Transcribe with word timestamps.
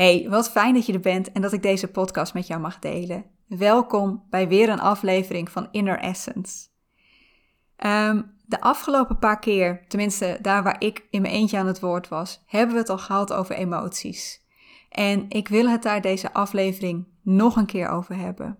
Hey, 0.00 0.26
wat 0.28 0.50
fijn 0.50 0.74
dat 0.74 0.86
je 0.86 0.92
er 0.92 1.00
bent 1.00 1.32
en 1.32 1.42
dat 1.42 1.52
ik 1.52 1.62
deze 1.62 1.88
podcast 1.88 2.34
met 2.34 2.46
jou 2.46 2.60
mag 2.60 2.78
delen. 2.78 3.24
Welkom 3.46 4.22
bij 4.30 4.48
weer 4.48 4.68
een 4.68 4.80
aflevering 4.80 5.50
van 5.50 5.68
Inner 5.70 5.98
Essence. 5.98 6.68
Ehm, 7.76 8.22
de 8.46 8.60
afgelopen 8.60 9.18
paar 9.18 9.38
keer, 9.38 9.84
tenminste 9.88 10.38
daar 10.42 10.62
waar 10.62 10.76
ik 10.82 11.06
in 11.10 11.22
mijn 11.22 11.34
eentje 11.34 11.58
aan 11.58 11.66
het 11.66 11.80
woord 11.80 12.08
was, 12.08 12.42
hebben 12.46 12.74
we 12.74 12.80
het 12.80 12.88
al 12.88 12.98
gehad 12.98 13.32
over 13.32 13.54
emoties. 13.54 14.44
En 14.88 15.26
ik 15.28 15.48
wil 15.48 15.68
het 15.68 15.82
daar 15.82 16.00
deze 16.00 16.32
aflevering 16.32 17.06
nog 17.22 17.56
een 17.56 17.66
keer 17.66 17.88
over 17.88 18.16
hebben. 18.16 18.58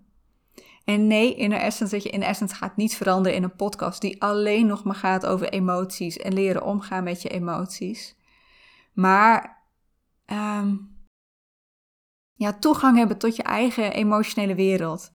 En 0.85 1.07
nee, 1.07 1.35
Inner 1.35 1.61
Essence, 1.61 1.95
dat 1.95 2.03
je 2.03 2.11
in 2.11 2.23
Essence 2.23 2.55
gaat 2.55 2.77
niet 2.77 2.97
veranderen 2.97 3.37
in 3.37 3.43
een 3.43 3.57
podcast 3.57 4.01
die 4.01 4.23
alleen 4.23 4.67
nog 4.67 4.85
maar 4.85 4.95
gaat 4.95 5.27
over 5.27 5.49
emoties 5.49 6.17
en 6.17 6.33
leren 6.33 6.65
omgaan 6.65 7.05
met 7.05 7.23
je 7.23 7.29
emoties. 7.29 8.17
Maar 8.93 9.63
um, 10.27 10.90
ja, 12.41 12.53
toegang 12.53 12.97
hebben 12.97 13.19
tot 13.19 13.37
je 13.37 13.43
eigen 13.43 13.93
emotionele 13.93 14.55
wereld. 14.55 15.13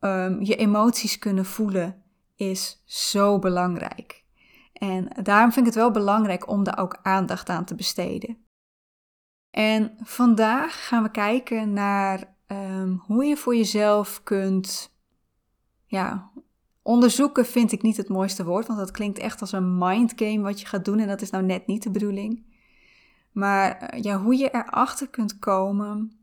Um, 0.00 0.42
je 0.42 0.56
emoties 0.56 1.18
kunnen 1.18 1.44
voelen 1.44 2.02
is 2.34 2.82
zo 2.84 3.38
belangrijk. 3.38 4.24
En 4.72 5.08
daarom 5.22 5.52
vind 5.52 5.66
ik 5.66 5.72
het 5.72 5.82
wel 5.82 5.90
belangrijk 5.90 6.48
om 6.48 6.64
daar 6.64 6.78
ook 6.78 6.98
aandacht 7.02 7.48
aan 7.48 7.64
te 7.64 7.74
besteden. 7.74 8.46
En 9.50 9.96
vandaag 10.02 10.86
gaan 10.86 11.02
we 11.02 11.10
kijken 11.10 11.72
naar 11.72 12.36
um, 12.46 13.02
hoe 13.06 13.24
je 13.24 13.36
voor 13.36 13.56
jezelf 13.56 14.22
kunt, 14.22 14.96
ja, 15.86 16.30
onderzoeken 16.82 17.46
vind 17.46 17.72
ik 17.72 17.82
niet 17.82 17.96
het 17.96 18.08
mooiste 18.08 18.44
woord, 18.44 18.66
want 18.66 18.78
dat 18.78 18.90
klinkt 18.90 19.18
echt 19.18 19.40
als 19.40 19.52
een 19.52 19.78
mindgame 19.78 20.40
wat 20.40 20.60
je 20.60 20.66
gaat 20.66 20.84
doen 20.84 20.98
en 20.98 21.08
dat 21.08 21.22
is 21.22 21.30
nou 21.30 21.44
net 21.44 21.66
niet 21.66 21.82
de 21.82 21.90
bedoeling. 21.90 22.44
Maar 23.32 23.76
eh, 23.76 24.02
ja, 24.02 24.18
hoe 24.18 24.36
je 24.36 24.50
erachter 24.50 25.08
kunt 25.08 25.38
komen 25.38 26.18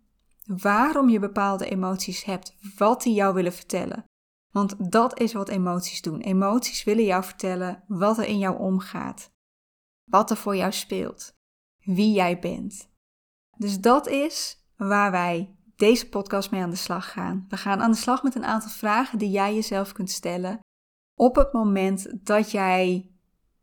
waarom 0.57 1.09
je 1.09 1.19
bepaalde 1.19 1.69
emoties 1.69 2.23
hebt, 2.23 2.55
wat 2.77 3.02
die 3.02 3.13
jou 3.13 3.33
willen 3.33 3.53
vertellen. 3.53 4.03
Want 4.52 4.91
dat 4.91 5.19
is 5.19 5.33
wat 5.33 5.49
emoties 5.49 6.02
doen. 6.02 6.19
Emoties 6.19 6.83
willen 6.83 7.03
jou 7.03 7.23
vertellen 7.23 7.83
wat 7.88 8.17
er 8.17 8.25
in 8.25 8.38
jou 8.38 8.58
omgaat, 8.58 9.31
wat 10.03 10.30
er 10.31 10.38
voor 10.38 10.55
jou 10.55 10.71
speelt, 10.71 11.33
wie 11.77 12.13
jij 12.13 12.39
bent. 12.39 12.89
Dus 13.58 13.80
dat 13.80 14.08
is 14.08 14.66
waar 14.75 15.11
wij 15.11 15.55
deze 15.75 16.09
podcast 16.09 16.52
mee 16.52 16.61
aan 16.61 16.69
de 16.69 16.75
slag 16.75 17.11
gaan. 17.11 17.45
We 17.49 17.58
gaan 17.58 17.81
aan 17.81 17.91
de 17.91 17.97
slag 17.97 18.23
met 18.23 18.36
een 18.36 18.45
aantal 18.45 18.69
vragen 18.69 19.17
die 19.19 19.30
jij 19.30 19.53
jezelf 19.53 19.91
kunt 19.91 20.09
stellen 20.09 20.59
op 21.15 21.36
het 21.36 21.53
moment 21.53 22.25
dat 22.25 22.52
jij, 22.52 23.11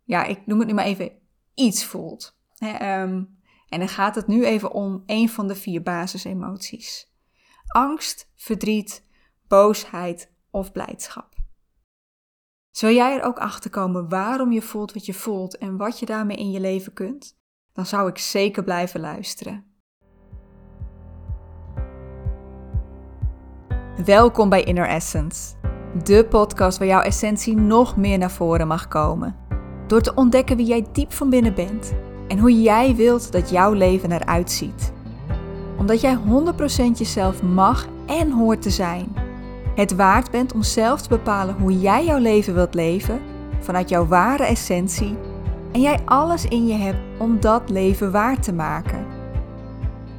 ja, 0.05 0.25
ik 0.25 0.47
noem 0.47 0.59
het 0.59 0.69
nu 0.69 0.75
maar 0.75 0.85
even, 0.85 1.13
iets 1.55 1.85
voelt. 1.85 2.37
Ehm, 2.59 3.25
en 3.69 3.79
dan 3.79 3.89
gaat 3.89 4.15
het 4.15 4.27
nu 4.27 4.45
even 4.45 4.73
om 4.73 5.03
een 5.07 5.29
van 5.29 5.49
de 5.49 5.55
vier 5.55 5.83
basisemoties: 5.83 7.13
angst, 7.67 8.31
verdriet, 8.37 9.05
boosheid 9.49 10.33
of 10.51 10.73
blijdschap. 10.73 11.37
Zou 12.71 12.93
jij 12.93 13.17
er 13.17 13.23
ook 13.23 13.39
achter 13.39 13.71
komen 13.71 14.09
waarom 14.09 14.53
je 14.53 14.63
voelt 14.63 14.93
wat 14.93 15.07
je 15.07 15.15
voelt 15.15 15.59
en 15.59 15.77
wat 15.77 15.99
je 15.99 16.07
daarmee 16.07 16.37
in 16.37 16.51
je 16.51 16.61
leven 16.61 16.93
kunt? 16.93 17.37
Dan 17.73 17.87
zou 17.87 18.09
ik 18.09 18.19
zeker 18.19 18.65
blijven 18.65 19.01
luisteren. 19.01 19.67
Welkom 24.05 24.49
bij 24.49 24.63
Inner 24.63 24.89
Essence, 24.89 25.55
de 26.05 26.27
podcast 26.27 26.79
waar 26.79 26.87
jouw 26.87 27.01
essentie 27.01 27.57
nog 27.57 27.97
meer 27.97 28.19
naar 28.19 28.31
voren 28.31 28.67
mag 28.67 28.89
komen. 28.89 29.37
Door 29.87 30.01
te 30.01 30.15
ontdekken 30.15 30.57
wie 30.57 30.67
jij 30.67 30.87
diep 30.93 31.13
van 31.13 31.31
binnen 31.31 31.55
bent 31.55 32.08
en 32.29 32.39
hoe 32.39 32.63
jij 32.63 32.95
wilt 32.95 33.33
dat 33.33 33.51
jouw 33.51 33.73
leven 33.73 34.13
eruit 34.13 34.51
ziet. 34.51 34.93
Omdat 35.79 36.01
jij 36.01 36.17
100% 36.17 36.21
jezelf 36.95 37.43
mag 37.43 37.87
en 38.07 38.31
hoort 38.31 38.63
te 38.63 38.71
zijn. 38.71 39.17
Het 39.75 39.95
waard 39.95 40.31
bent 40.31 40.53
om 40.53 40.63
zelf 40.63 41.03
te 41.03 41.09
bepalen 41.09 41.57
hoe 41.61 41.81
jij 41.81 42.05
jouw 42.05 42.19
leven 42.19 42.55
wilt 42.55 42.75
leven 42.75 43.21
vanuit 43.61 43.89
jouw 43.89 44.07
ware 44.07 44.45
essentie 44.45 45.17
en 45.73 45.81
jij 45.81 45.99
alles 46.05 46.45
in 46.45 46.67
je 46.67 46.75
hebt 46.75 46.99
om 47.19 47.41
dat 47.41 47.71
leven 47.71 48.13
waar 48.13 48.41
te 48.41 48.53
maken. 48.53 49.07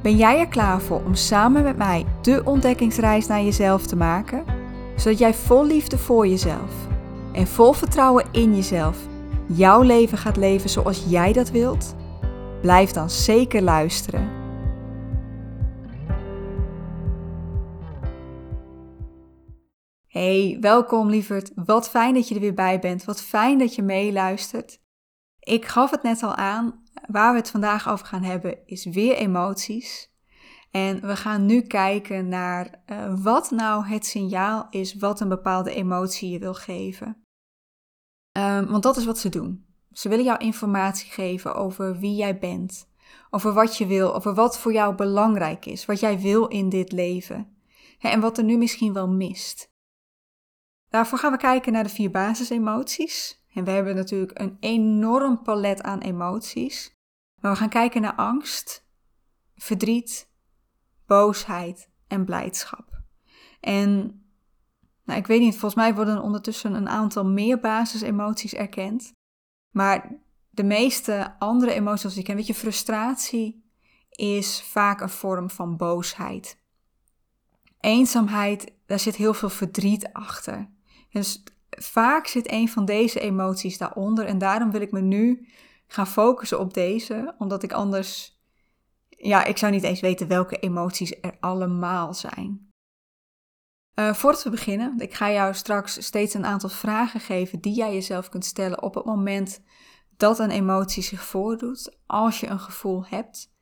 Ben 0.02 0.16
jij 0.16 0.38
er 0.38 0.48
klaar 0.48 0.80
voor 0.80 1.02
om 1.04 1.14
samen 1.14 1.62
met 1.62 1.76
mij 1.76 2.06
de 2.22 2.42
ontdekkingsreis 2.44 3.26
naar 3.26 3.42
jezelf 3.42 3.86
te 3.86 3.96
maken, 3.96 4.44
zodat 4.96 5.18
jij 5.18 5.34
vol 5.34 5.66
liefde 5.66 5.98
voor 5.98 6.26
jezelf 6.26 6.88
en 7.32 7.46
vol 7.46 7.72
vertrouwen 7.72 8.24
in 8.30 8.54
jezelf 8.54 8.96
jouw 9.46 9.82
leven 9.82 10.18
gaat 10.18 10.36
leven 10.36 10.70
zoals 10.70 11.04
jij 11.08 11.32
dat 11.32 11.50
wilt? 11.50 11.94
Blijf 12.60 12.90
dan 12.90 13.10
zeker 13.10 13.62
luisteren. 13.62 14.38
Hey, 20.06 20.56
welkom 20.60 21.08
lieverd. 21.08 21.52
Wat 21.54 21.90
fijn 21.90 22.14
dat 22.14 22.28
je 22.28 22.34
er 22.34 22.40
weer 22.40 22.54
bij 22.54 22.78
bent. 22.78 23.04
Wat 23.04 23.22
fijn 23.22 23.58
dat 23.58 23.74
je 23.74 23.82
meeluistert. 23.82 24.80
Ik 25.38 25.64
gaf 25.64 25.90
het 25.90 26.02
net 26.02 26.22
al 26.22 26.34
aan. 26.34 26.82
Waar 27.06 27.32
we 27.32 27.38
het 27.38 27.50
vandaag 27.50 27.88
over 27.88 28.06
gaan 28.06 28.22
hebben 28.22 28.66
is 28.66 28.84
weer 28.84 29.16
emoties. 29.16 30.14
En 30.70 31.00
we 31.00 31.16
gaan 31.16 31.46
nu 31.46 31.60
kijken 31.60 32.28
naar 32.28 32.82
uh, 32.86 33.14
wat 33.22 33.50
nou 33.50 33.86
het 33.86 34.06
signaal 34.06 34.66
is 34.70 34.94
wat 34.94 35.20
een 35.20 35.28
bepaalde 35.28 35.74
emotie 35.74 36.30
je 36.30 36.38
wil 36.38 36.54
geven. 36.54 37.24
Um, 38.38 38.66
want 38.66 38.82
dat 38.82 38.96
is 38.96 39.04
wat 39.04 39.18
ze 39.18 39.28
doen. 39.28 39.69
Ze 39.92 40.08
willen 40.08 40.24
jou 40.24 40.38
informatie 40.38 41.10
geven 41.10 41.54
over 41.54 41.98
wie 41.98 42.14
jij 42.14 42.38
bent, 42.38 42.88
over 43.30 43.52
wat 43.52 43.76
je 43.76 43.86
wil, 43.86 44.14
over 44.14 44.34
wat 44.34 44.58
voor 44.58 44.72
jou 44.72 44.94
belangrijk 44.94 45.66
is, 45.66 45.86
wat 45.86 46.00
jij 46.00 46.20
wil 46.20 46.46
in 46.46 46.68
dit 46.68 46.92
leven 46.92 47.56
en 47.98 48.20
wat 48.20 48.38
er 48.38 48.44
nu 48.44 48.56
misschien 48.56 48.92
wel 48.92 49.08
mist. 49.08 49.72
Daarvoor 50.88 51.18
gaan 51.18 51.32
we 51.32 51.38
kijken 51.38 51.72
naar 51.72 51.82
de 51.82 51.88
vier 51.88 52.10
basisemoties. 52.10 53.44
En 53.54 53.64
we 53.64 53.70
hebben 53.70 53.94
natuurlijk 53.94 54.38
een 54.40 54.56
enorm 54.60 55.42
palet 55.42 55.82
aan 55.82 56.00
emoties. 56.00 56.98
Maar 57.40 57.52
we 57.52 57.58
gaan 57.58 57.68
kijken 57.68 58.00
naar 58.00 58.14
angst, 58.14 58.86
verdriet, 59.54 60.30
boosheid 61.06 61.90
en 62.06 62.24
blijdschap. 62.24 63.02
En 63.60 64.20
nou, 65.04 65.18
ik 65.18 65.26
weet 65.26 65.40
niet, 65.40 65.52
volgens 65.52 65.74
mij 65.74 65.94
worden 65.94 66.22
ondertussen 66.22 66.74
een 66.74 66.88
aantal 66.88 67.24
meer 67.24 67.60
basisemoties 67.60 68.54
erkend. 68.54 69.12
Maar 69.70 70.18
de 70.50 70.64
meeste 70.64 71.34
andere 71.38 71.72
emoties 71.72 72.10
die 72.10 72.18
ik 72.18 72.24
ken, 72.24 72.36
weet 72.36 72.46
je, 72.46 72.54
frustratie 72.54 73.64
is 74.10 74.62
vaak 74.62 75.00
een 75.00 75.08
vorm 75.08 75.50
van 75.50 75.76
boosheid. 75.76 76.58
Eenzaamheid, 77.80 78.72
daar 78.86 78.98
zit 78.98 79.16
heel 79.16 79.34
veel 79.34 79.50
verdriet 79.50 80.12
achter. 80.12 80.70
Dus 81.10 81.42
vaak 81.70 82.26
zit 82.26 82.50
een 82.52 82.68
van 82.68 82.84
deze 82.84 83.20
emoties 83.20 83.78
daaronder 83.78 84.24
en 84.24 84.38
daarom 84.38 84.70
wil 84.70 84.80
ik 84.80 84.92
me 84.92 85.00
nu 85.00 85.48
gaan 85.86 86.06
focussen 86.06 86.60
op 86.60 86.74
deze, 86.74 87.34
omdat 87.38 87.62
ik 87.62 87.72
anders, 87.72 88.40
ja, 89.08 89.44
ik 89.44 89.56
zou 89.56 89.72
niet 89.72 89.82
eens 89.82 90.00
weten 90.00 90.28
welke 90.28 90.58
emoties 90.58 91.14
er 91.20 91.36
allemaal 91.40 92.14
zijn. 92.14 92.69
Uh, 94.00 94.14
voordat 94.14 94.42
we 94.42 94.50
beginnen, 94.50 94.94
ik 94.98 95.14
ga 95.14 95.30
jou 95.30 95.54
straks 95.54 96.04
steeds 96.04 96.34
een 96.34 96.44
aantal 96.44 96.68
vragen 96.68 97.20
geven 97.20 97.60
die 97.60 97.74
jij 97.74 97.92
jezelf 97.92 98.28
kunt 98.28 98.44
stellen 98.44 98.82
op 98.82 98.94
het 98.94 99.04
moment 99.04 99.62
dat 100.16 100.38
een 100.38 100.50
emotie 100.50 101.02
zich 101.02 101.24
voordoet, 101.24 101.96
als 102.06 102.40
je 102.40 102.46
een 102.46 102.60
gevoel 102.60 103.04
hebt. 103.06 103.52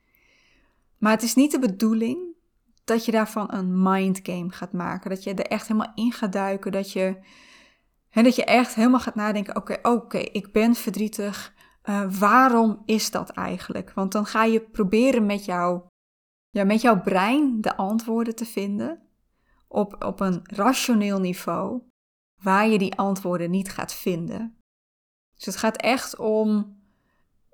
Maar 0.98 1.12
het 1.12 1.22
is 1.22 1.34
niet 1.34 1.50
de 1.50 1.59
bedoeling 1.59 2.19
dat 2.84 3.04
je 3.04 3.12
daarvan 3.12 3.53
een 3.53 3.82
mindgame 3.82 4.50
gaat 4.50 4.72
maken, 4.72 5.10
dat 5.10 5.22
je 5.25 5.34
er 5.34 5.47
echt 5.47 5.69
helemaal 5.69 5.93
in 5.94 6.12
gaat 6.12 6.32
duiken, 6.32 6.72
dat 6.72 6.93
je, 6.93 7.16
hè, 8.09 8.22
dat 8.22 8.37
je 8.37 8.44
echt 8.44 8.75
helemaal 8.75 9.00
gaat 9.00 9.15
nadenken, 9.15 9.56
oké, 9.56 9.78
oké, 9.82 10.19
ik 10.19 10.53
ben 10.53 10.75
verdrietig, 10.75 11.54
uh, 11.84 12.12
waarom 12.19 12.82
is 12.84 13.10
dat 13.10 13.31
eigenlijk? 13.31 13.93
Want 13.94 14.12
dan 14.12 14.27
ga 14.27 14.44
je 14.44 14.60
proberen 14.60 15.27
met, 15.27 15.44
jou, 15.44 15.82
ja, 16.50 16.65
met 16.65 16.81
jouw 16.81 17.00
brein 17.00 17.60
de 17.60 17.77
antwoorden 17.77 18.34
te 18.34 18.47
vinden 18.47 19.08
op, 19.68 20.04
op 20.04 20.20
een 20.20 20.41
rationeel 20.42 21.20
niveau 21.20 21.82
waar 22.42 22.68
je 22.68 22.78
die 22.78 22.94
antwoorden 22.94 23.50
niet 23.50 23.70
gaat 23.70 23.94
vinden. 23.94 24.59
Dus 25.34 25.47
het 25.47 25.56
gaat 25.56 25.76
echt 25.76 26.16
om, 26.16 26.76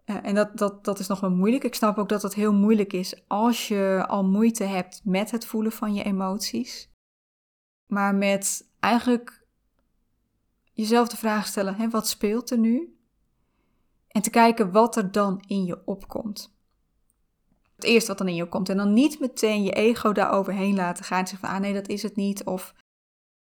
uh, 0.07 0.17
en 0.23 0.35
dat, 0.35 0.59
dat, 0.59 0.85
dat 0.85 0.99
is 0.99 1.07
nog 1.07 1.21
wel 1.21 1.31
moeilijk. 1.31 1.65
Ik 1.65 1.75
snap 1.75 1.99
ook 1.99 2.09
dat 2.09 2.23
het 2.23 2.35
heel 2.35 2.53
moeilijk 2.53 2.93
is 2.93 3.29
als 3.29 3.69
je 3.69 4.05
al 4.09 4.25
moeite 4.25 4.65
hebt 4.65 5.01
met 5.05 5.31
het 5.31 5.47
voelen 5.47 5.73
van 5.73 5.95
je 5.95 6.03
emoties. 6.03 6.91
Maar 7.87 8.15
met 8.15 8.71
eigenlijk 8.81 9.47
jezelf 10.73 11.09
de 11.09 11.17
vraag 11.17 11.47
stellen: 11.47 11.75
hè, 11.75 11.91
wat 11.91 12.09
speelt 12.09 12.51
er 12.51 12.59
nu? 12.59 12.99
En 14.09 14.23
te 14.23 14.31
kijken 14.31 14.73
wat 14.73 14.97
er 14.97 15.13
dan 15.13 15.43
in 15.47 15.65
je 15.65 15.87
opkomt 15.87 16.54
het 17.75 17.85
eerste 17.85 18.09
wat 18.09 18.19
dan 18.19 18.29
in 18.29 18.35
je 18.35 18.49
komt. 18.49 18.69
En 18.69 18.77
dan 18.77 18.93
niet 18.93 19.21
meteen 19.21 19.63
je 19.63 19.73
ego 19.73 20.13
daaroverheen 20.13 20.75
laten 20.75 21.05
gaan. 21.05 21.21
En 21.21 21.27
zeggen 21.27 21.49
van, 21.49 21.57
ah 21.57 21.63
nee, 21.63 21.75
dat 21.75 21.89
is 21.89 22.03
het 22.03 22.17
niet. 22.17 22.45
Of 22.45 22.75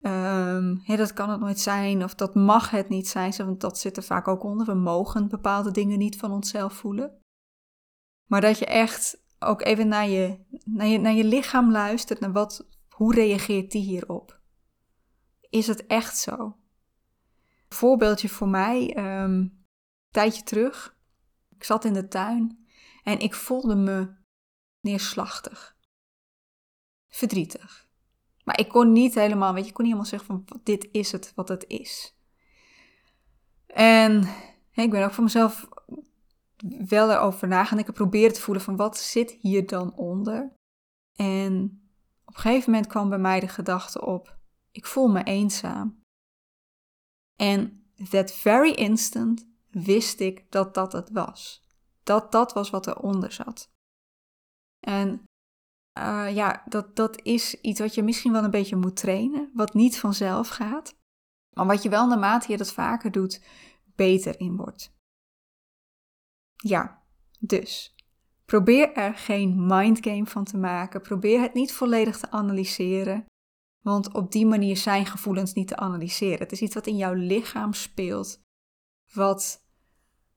um, 0.00 0.82
dat 0.86 1.12
kan 1.12 1.30
het 1.30 1.40
nooit 1.40 1.60
zijn. 1.60 2.04
Of 2.04 2.14
dat 2.14 2.34
mag 2.34 2.70
het 2.70 2.88
niet 2.88 3.08
zijn. 3.08 3.34
Want 3.36 3.60
dat 3.60 3.78
zit 3.78 3.96
er 3.96 4.02
vaak 4.02 4.28
ook 4.28 4.42
onder. 4.42 4.66
We 4.66 4.74
mogen 4.74 5.28
bepaalde 5.28 5.70
dingen 5.70 5.98
niet 5.98 6.16
van 6.16 6.32
onszelf 6.32 6.72
voelen. 6.72 7.22
Maar 8.26 8.40
dat 8.40 8.58
je 8.58 8.66
echt 8.66 9.22
ook 9.38 9.62
even 9.62 9.88
naar 9.88 10.08
je, 10.08 10.38
naar 10.64 10.86
je, 10.86 10.98
naar 10.98 11.12
je 11.12 11.24
lichaam 11.24 11.70
luistert, 11.70 12.20
naar 12.20 12.32
wat, 12.32 12.68
hoe 12.88 13.14
reageert 13.14 13.70
die 13.70 13.82
hierop? 13.82 14.40
Is 15.50 15.66
het 15.66 15.86
echt 15.86 16.18
zo? 16.18 16.36
Een 17.68 17.76
voorbeeldje 17.76 18.28
voor 18.28 18.48
mij, 18.48 18.96
um, 18.96 19.04
een 19.04 19.64
tijdje 20.10 20.42
terug. 20.42 20.96
Ik 21.56 21.64
zat 21.64 21.84
in 21.84 21.92
de 21.92 22.08
tuin 22.08 22.66
en 23.02 23.18
ik 23.18 23.34
voelde 23.34 23.74
me 23.74 24.14
neerslachtig, 24.84 25.76
verdrietig. 27.08 27.88
Maar 28.44 28.58
ik 28.58 28.68
kon 28.68 28.92
niet 28.92 29.14
helemaal, 29.14 29.54
weet 29.54 29.62
je, 29.62 29.68
ik 29.68 29.74
kon 29.74 29.84
niet 29.84 29.94
helemaal 29.94 30.18
zeggen 30.18 30.44
van 30.46 30.60
dit 30.62 30.88
is 30.92 31.12
het 31.12 31.32
wat 31.34 31.48
het 31.48 31.64
is. 31.68 32.16
En 33.66 34.28
ik 34.72 34.90
ben 34.90 35.04
ook 35.04 35.12
voor 35.12 35.24
mezelf 35.24 35.68
wel 36.88 37.10
erover 37.10 37.48
nagaan. 37.48 37.78
Ik 37.78 37.86
heb 37.86 37.94
proberen 37.94 38.32
te 38.32 38.40
voelen 38.40 38.62
van 38.62 38.76
wat 38.76 38.98
zit 38.98 39.30
hier 39.30 39.66
dan 39.66 39.94
onder. 39.94 40.52
En 41.16 41.82
op 42.24 42.34
een 42.34 42.40
gegeven 42.40 42.70
moment 42.70 42.90
kwam 42.90 43.08
bij 43.08 43.18
mij 43.18 43.40
de 43.40 43.48
gedachte 43.48 44.06
op, 44.06 44.38
ik 44.70 44.86
voel 44.86 45.08
me 45.08 45.22
eenzaam. 45.22 46.02
En 47.36 47.86
that 48.10 48.32
very 48.32 48.70
instant 48.70 49.48
wist 49.70 50.20
ik 50.20 50.50
dat 50.50 50.74
dat 50.74 50.92
het 50.92 51.10
was. 51.10 51.62
Dat 52.02 52.32
dat 52.32 52.52
was 52.52 52.70
wat 52.70 52.86
eronder 52.86 53.32
zat. 53.32 53.72
En 54.84 55.24
uh, 55.98 56.34
ja, 56.34 56.62
dat, 56.68 56.96
dat 56.96 57.22
is 57.22 57.60
iets 57.60 57.80
wat 57.80 57.94
je 57.94 58.02
misschien 58.02 58.32
wel 58.32 58.44
een 58.44 58.50
beetje 58.50 58.76
moet 58.76 58.96
trainen, 58.96 59.50
wat 59.54 59.74
niet 59.74 59.98
vanzelf 59.98 60.48
gaat. 60.48 60.96
Maar 61.56 61.66
wat 61.66 61.82
je 61.82 61.88
wel 61.88 62.06
naarmate 62.06 62.52
je 62.52 62.58
dat 62.58 62.72
vaker 62.72 63.10
doet, 63.10 63.42
beter 63.96 64.40
in 64.40 64.56
wordt. 64.56 64.92
Ja, 66.54 67.02
dus 67.40 67.94
probeer 68.44 68.92
er 68.92 69.14
geen 69.14 69.66
mindgame 69.66 70.26
van 70.26 70.44
te 70.44 70.56
maken. 70.56 71.00
Probeer 71.00 71.40
het 71.40 71.54
niet 71.54 71.72
volledig 71.72 72.18
te 72.18 72.30
analyseren. 72.30 73.24
Want 73.80 74.14
op 74.14 74.32
die 74.32 74.46
manier 74.46 74.76
zijn 74.76 75.06
gevoelens 75.06 75.52
niet 75.52 75.68
te 75.68 75.76
analyseren. 75.76 76.38
Het 76.38 76.52
is 76.52 76.60
iets 76.60 76.74
wat 76.74 76.86
in 76.86 76.96
jouw 76.96 77.12
lichaam 77.12 77.72
speelt, 77.72 78.40
wat 79.12 79.64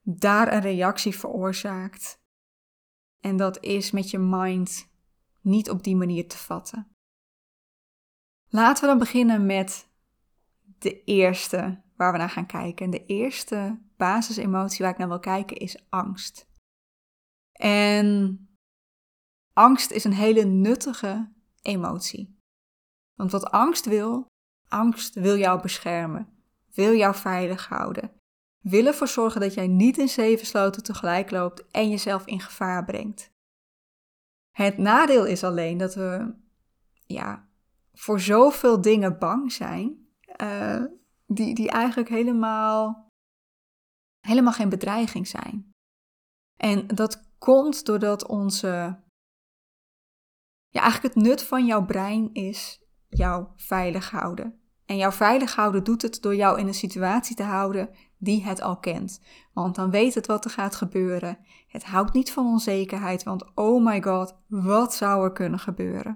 daar 0.02 0.54
een 0.54 0.62
reactie 0.62 1.18
veroorzaakt. 1.18 2.16
En 3.20 3.38
dat 3.38 3.64
is 3.64 3.92
met 3.92 4.10
je 4.10 4.18
mind 4.18 4.90
niet 5.42 5.70
op 5.70 5.84
die 5.84 5.96
manier 5.96 6.28
te 6.28 6.38
vatten. 6.38 6.88
Laten 8.50 8.84
we 8.84 8.90
dan 8.90 8.98
beginnen 8.98 9.46
met 9.46 9.90
de 10.80 11.04
eerste 11.04 11.82
waar 11.96 12.12
we 12.12 12.18
naar 12.18 12.30
gaan 12.30 12.46
kijken. 12.46 12.86
En 12.86 12.92
de 12.92 13.06
eerste 13.06 13.80
basisemotie 13.98 14.82
waar 14.82 14.92
ik 14.92 14.98
naar 14.98 15.08
wil 15.08 15.20
kijken 15.20 15.58
is 15.58 15.86
angst. 15.90 16.48
En 17.52 18.40
angst 19.54 19.92
is 19.92 20.04
een 20.04 20.14
hele 20.14 20.44
nuttige 20.44 21.32
emotie. 21.62 22.40
Want 23.16 23.32
wat 23.32 23.52
angst 23.52 23.86
wil, 23.86 24.26
angst 24.68 25.14
wil 25.14 25.38
jou 25.38 25.62
beschermen, 25.62 26.44
wil 26.74 26.94
jou 26.94 27.16
veilig 27.16 27.68
houden, 27.68 28.17
wil 28.70 28.86
ervoor 28.86 29.08
zorgen 29.08 29.42
dat 29.42 29.54
jij 29.54 29.68
niet 29.68 29.98
in 29.98 30.10
zeven 30.10 30.48
sloten 30.48 30.84
tegelijk 30.84 31.32
loopt 31.32 31.68
en 31.72 31.90
jezelf 31.90 32.26
in 32.26 32.40
gevaar 32.40 32.86
brengt. 32.86 33.32
Het 34.52 34.78
nadeel 34.78 35.26
is 35.26 35.44
alleen 35.44 35.78
dat 35.78 35.96
we 35.96 36.36
ja, 37.06 37.50
voor 37.94 38.20
zoveel 38.20 38.82
dingen 38.82 39.20
bang 39.20 39.52
zijn, 39.52 40.08
uh, 40.42 40.84
die, 41.26 41.56
die 41.56 41.70
eigenlijk 41.70 42.10
helemaal, 42.10 43.10
helemaal 44.20 44.54
geen 44.54 44.70
bedreiging 44.70 45.28
zijn. 45.28 45.72
En 46.56 46.88
dat 46.88 47.28
komt 47.38 47.86
doordat 47.86 48.28
onze. 48.28 48.68
Ja, 50.70 50.82
eigenlijk 50.82 51.16
het 51.16 51.24
nut 51.24 51.44
van 51.44 51.66
jouw 51.66 51.86
brein 51.86 52.34
is 52.34 52.84
jou 53.08 53.48
veilig 53.56 54.12
houden. 54.12 54.62
En 54.86 54.98
jou 54.98 55.14
veilig 55.14 55.56
houden 55.56 55.84
doet 55.84 56.02
het 56.02 56.22
door 56.22 56.36
jou 56.36 56.60
in 56.60 56.68
een 56.68 56.74
situatie 56.74 57.36
te 57.36 57.44
houden 57.44 57.90
die 58.18 58.44
het 58.44 58.62
al 58.62 58.78
kent. 58.78 59.22
Want 59.54 59.76
dan 59.76 59.92
weet 59.92 60.14
het 60.14 60.28
wat 60.28 60.46
er 60.46 60.52
gaat 60.52 60.76
gebeuren. 60.76 61.38
Het 61.68 61.86
houdt 61.86 62.14
niet 62.14 62.32
van 62.32 62.46
onzekerheid, 62.46 63.24
want 63.24 63.56
oh 63.56 63.86
my 63.86 64.04
god, 64.04 64.38
wat 64.48 64.94
zou 64.94 65.24
er 65.24 65.32
kunnen 65.32 65.60
gebeuren? 65.60 66.16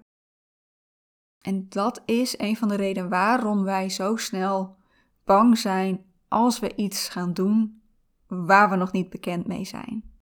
En 1.42 1.70
dat 1.70 2.02
is 2.06 2.40
een 2.40 2.58
van 2.58 2.68
de 2.68 2.76
redenen 2.76 3.10
waarom 3.10 3.64
wij 3.64 3.90
zo 3.90 4.16
snel 4.16 4.78
bang 5.24 5.58
zijn 5.58 6.06
als 6.28 6.60
we 6.60 6.76
iets 6.76 7.10
gaan 7.10 7.34
doen 7.34 7.82
waar 8.28 8.70
we 8.70 8.76
nog 8.76 8.92
niet 8.92 9.10
bekend 9.10 9.48
mee 9.48 9.66
zijn. 9.66 10.20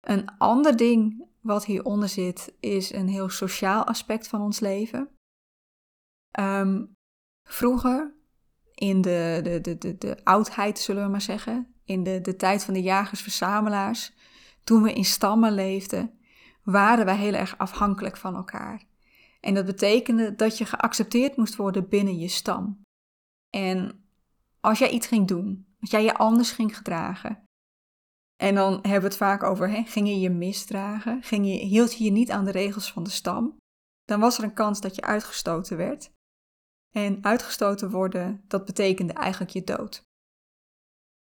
Een 0.00 0.38
ander 0.38 0.76
ding 0.76 1.26
wat 1.40 1.64
hieronder 1.64 2.08
zit 2.08 2.54
is 2.60 2.92
een 2.92 3.08
heel 3.08 3.28
sociaal 3.28 3.84
aspect 3.84 4.28
van 4.28 4.40
ons 4.40 4.60
leven. 4.60 5.08
Ehm, 6.30 6.84
vroeger, 7.42 8.14
in 8.78 9.00
de, 9.00 9.40
de, 9.42 9.60
de, 9.60 9.78
de, 9.78 9.98
de 9.98 10.24
oudheid 10.24 10.78
zullen 10.78 11.04
we 11.04 11.10
maar 11.10 11.20
zeggen, 11.20 11.74
in 11.84 12.02
de, 12.02 12.20
de 12.20 12.36
tijd 12.36 12.64
van 12.64 12.74
de 12.74 12.82
jagers-verzamelaars, 12.82 14.12
toen 14.64 14.82
we 14.82 14.92
in 14.92 15.04
stammen 15.04 15.52
leefden, 15.52 16.18
waren 16.62 17.04
wij 17.04 17.16
heel 17.16 17.32
erg 17.32 17.58
afhankelijk 17.58 18.16
van 18.16 18.34
elkaar. 18.34 18.86
En 19.40 19.54
dat 19.54 19.66
betekende 19.66 20.34
dat 20.34 20.58
je 20.58 20.64
geaccepteerd 20.64 21.36
moest 21.36 21.56
worden 21.56 21.88
binnen 21.88 22.18
je 22.18 22.28
stam. 22.28 22.80
En 23.50 24.04
als 24.60 24.78
jij 24.78 24.90
iets 24.90 25.06
ging 25.06 25.26
doen, 25.26 25.66
als 25.80 25.90
jij 25.90 26.02
je 26.02 26.14
anders 26.14 26.50
ging 26.50 26.76
gedragen, 26.76 27.42
en 28.36 28.54
dan 28.54 28.72
hebben 28.72 29.00
we 29.00 29.06
het 29.06 29.16
vaak 29.16 29.42
over, 29.42 29.70
hè, 29.70 29.82
ging 29.82 30.08
je 30.08 30.20
je 30.20 30.30
misdragen, 30.30 31.22
ging 31.22 31.46
je, 31.46 31.52
hield 31.52 31.98
je 31.98 32.04
je 32.04 32.10
niet 32.10 32.30
aan 32.30 32.44
de 32.44 32.50
regels 32.50 32.92
van 32.92 33.02
de 33.02 33.10
stam, 33.10 33.56
dan 34.04 34.20
was 34.20 34.38
er 34.38 34.44
een 34.44 34.54
kans 34.54 34.80
dat 34.80 34.94
je 34.94 35.02
uitgestoten 35.02 35.76
werd. 35.76 36.10
En 36.90 37.24
uitgestoten 37.24 37.90
worden, 37.90 38.44
dat 38.48 38.64
betekende 38.64 39.12
eigenlijk 39.12 39.50
je 39.50 39.64
dood. 39.64 40.02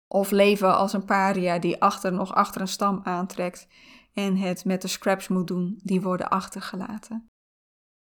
Of 0.08 0.31
leven 0.31 0.76
als 0.76 0.93
een 0.93 1.05
paria 1.05 1.58
die 1.58 1.82
achter, 1.82 2.12
nog 2.12 2.35
achter 2.35 2.61
een 2.61 2.69
stam 2.69 3.00
aantrekt 3.03 3.69
en 4.12 4.37
het 4.37 4.64
met 4.64 4.82
de 4.82 4.88
scraps 4.88 5.29
moet 5.29 5.47
doen, 5.47 5.81
die 5.82 6.03
worden 6.03 6.29
achtergelaten. 6.29 7.26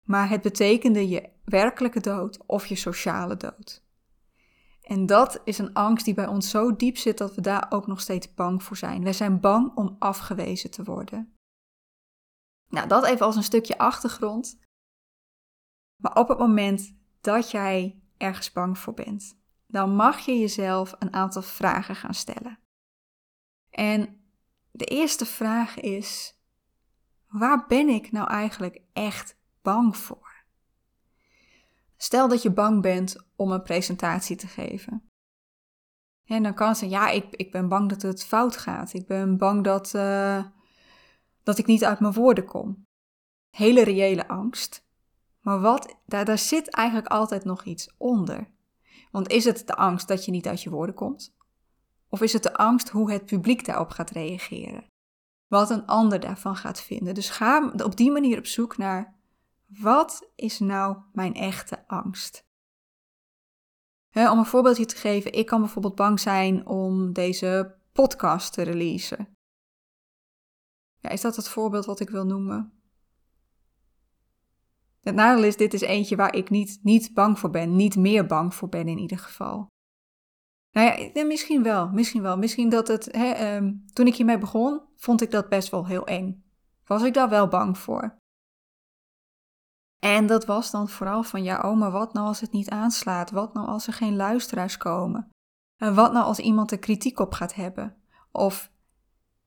Maar 0.06 0.30
het 0.30 0.42
betekende 0.42 1.10
je 1.10 1.30
werkelijke 1.44 2.00
dood 2.00 2.46
of 2.46 2.66
je 2.66 2.76
sociale 2.76 3.38
dood. 3.38 3.84
En 4.82 5.06
dat 5.06 5.42
is 5.44 5.58
een 5.58 5.74
angst 5.74 6.06
die 6.06 6.14
bij 6.14 6.28
ons 6.28 6.50
zo 6.50 6.76
diep 6.76 6.98
zit 6.98 7.18
dat 7.18 7.36
we 7.36 7.42
daar 7.42 7.66
ook 7.70 7.88
nog 7.88 8.02
steeds 8.02 8.34
bang 8.34 8.64
voor 8.64 8.78
zijn. 8.78 9.04
Wij 9.04 9.14
zijn 9.14 9.40
bang 9.40 9.76
om 9.76 9.96
afgewezen 10.00 10.72
te 10.72 10.84
worden. 10.84 11.36
Nou, 12.68 12.88
dat 12.88 13.06
even 13.06 13.26
als 13.26 13.36
een 13.36 13.44
stukje 13.44 13.78
achtergrond. 13.78 14.60
Maar 16.02 16.16
op 16.16 16.28
het 16.28 16.38
moment 16.38 17.01
dat 17.22 17.52
jij 17.52 18.02
ergens 18.18 18.52
bang 18.52 18.78
voor 18.78 18.94
bent, 18.94 19.40
dan 19.68 19.96
mag 19.96 20.20
je 20.20 20.40
jezelf 20.40 20.96
een 21.00 21.14
aantal 21.14 21.42
vragen 21.42 21.96
gaan 21.96 22.14
stellen. 22.14 22.60
En 23.70 24.22
de 24.72 24.86
eerste 24.86 25.26
vraag 25.26 25.80
is: 25.80 26.40
waar 27.28 27.66
ben 27.68 27.90
ik 27.90 28.12
nou 28.12 28.30
eigenlijk 28.30 28.82
echt 28.94 29.38
bang 29.62 29.98
voor? 29.98 30.30
Stel 31.98 32.28
dat 32.28 32.42
je 32.42 32.52
bang 32.52 32.82
bent 32.82 33.26
om 33.36 33.52
een 33.52 33.64
presentatie 33.64 34.36
te 34.36 34.48
geven. 34.48 35.10
En 36.24 36.44
dan 36.44 36.54
kan 36.54 36.68
het 36.68 36.78
zijn, 36.78 36.90
ja, 36.90 37.10
ik, 37.10 37.36
ik 37.36 37.52
ben 37.52 37.68
bang 37.68 37.90
dat 37.90 38.02
het 38.02 38.26
fout 38.26 38.58
gaat. 38.58 38.94
Ik 38.94 39.08
ben 39.08 39.38
bang 39.38 39.64
dat, 39.64 39.94
uh, 39.94 40.46
dat 41.44 41.58
ik 41.58 41.66
niet 41.66 41.86
uit 41.86 42.00
mijn 42.00 42.14
woorden 42.14 42.46
kom. 42.46 42.84
Hele 43.50 43.84
reële 43.84 44.28
angst. 44.28 44.90
Maar 45.42 45.60
wat, 45.60 45.96
daar, 46.06 46.38
zit 46.38 46.70
eigenlijk 46.70 47.08
altijd 47.08 47.44
nog 47.44 47.64
iets 47.64 47.94
onder. 47.98 48.52
Want 49.12 49.30
is 49.30 49.46
het 49.46 49.68
de 49.68 49.76
angst 49.76 50.08
dat 50.08 50.26
je 50.26 50.32
niet 50.32 50.48
uit 50.48 50.64
je 50.64 50.70
woorden 50.70 50.96
komt? 50.96 51.36
Of 52.10 52.22
is 52.22 52.34
het 52.34 52.44
de 52.44 52.58
angst 52.58 52.90
hoe 52.90 53.12
het 53.12 53.26
publiek 53.26 53.66
daarop 53.66 53.90
gaat 53.90 54.10
reageren? 54.10 54.86
Wat 55.48 55.70
een 55.70 55.86
ander 55.86 56.20
daarvan 56.20 56.56
gaat 56.56 56.82
vinden. 56.82 57.14
Dus 57.14 57.30
ga 57.30 57.72
op 57.84 57.98
die 57.98 58.12
manier 58.12 58.38
op 58.38 58.46
zoek 58.46 58.78
naar 58.78 59.20
wat 59.68 60.32
is 60.36 60.60
nou 60.60 60.98
mijn 61.14 61.34
echte 61.34 61.88
angst? 61.88 62.44
om 64.14 64.38
een 64.38 64.46
voorbeeldje 64.46 64.86
te 64.86 64.96
geven, 64.96 65.34
ik 65.34 65.46
kan 65.46 65.60
bijvoorbeeld 65.60 65.96
bang 65.96 66.20
zijn 66.20 66.66
om 66.68 67.14
deze 67.14 67.76
podcast 67.92 68.54
te 68.54 68.62
releasen. 68.62 69.36
Ja, 70.98 71.10
is 71.10 71.22
dat 71.22 71.36
het 71.36 71.48
voorbeeld 71.48 71.86
wat 71.86 72.00
ik 72.00 72.10
wil 72.10 72.26
noemen? 72.26 72.81
Het 75.02 75.16
nadeel 75.16 75.44
is, 75.44 75.58
dit 75.58 75.74
is 75.74 75.82
eentje 75.82 76.16
waar 76.16 76.36
ik 76.36 76.50
niet, 76.50 76.80
niet 76.84 77.14
bang 77.14 77.40
voor 77.40 77.50
ben, 77.50 77.76
niet 77.76 77.96
meer 77.96 78.26
bang 78.26 78.56
voor 78.56 78.70
ben 78.70 78.88
in 78.88 78.98
ieder 78.98 79.18
geval. 79.18 79.68
Nou 80.72 81.12
ja, 81.14 81.26
misschien 81.26 81.64
wel, 81.64 81.90
misschien 81.90 82.22
wel. 82.22 82.38
Misschien 82.38 82.70
dat 82.70 82.88
het, 82.88 83.06
hè, 83.12 83.32
ehm, 83.32 83.74
toen 83.94 84.08
ik 84.08 84.16
hiermee 84.16 84.38
begon, 84.38 84.82
vond 84.96 85.22
ik 85.22 85.32
dat 85.32 85.50
best 85.50 85.70
wel 85.70 85.86
heel 85.86 86.06
eng. 86.06 86.44
Was 86.86 87.04
ik 87.04 87.14
daar 87.14 87.30
wel 87.30 87.48
bang 87.48 87.78
voor? 87.78 88.20
En 90.00 90.28
dat 90.28 90.46
was 90.46 90.72
dan 90.72 90.90
vooral 90.90 91.24
van, 91.24 91.44
ja, 91.44 91.74
maar 91.74 91.92
wat 91.92 92.14
nou 92.14 92.28
als 92.28 92.40
het 92.40 92.52
niet 92.52 92.70
aanslaat? 92.70 93.32
Wat 93.32 93.54
nou 93.54 93.68
als 93.68 93.88
er 93.88 93.94
geen 93.94 94.16
luisteraars 94.16 94.78
komen? 94.78 95.30
En 95.78 95.96
wat 95.96 96.14
nou 96.14 96.26
als 96.26 96.40
iemand 96.40 96.72
er 96.72 96.80
kritiek 96.80 97.20
op 97.20 97.34
gaat 97.34 97.54
hebben? 97.54 97.96
Of, 98.32 98.72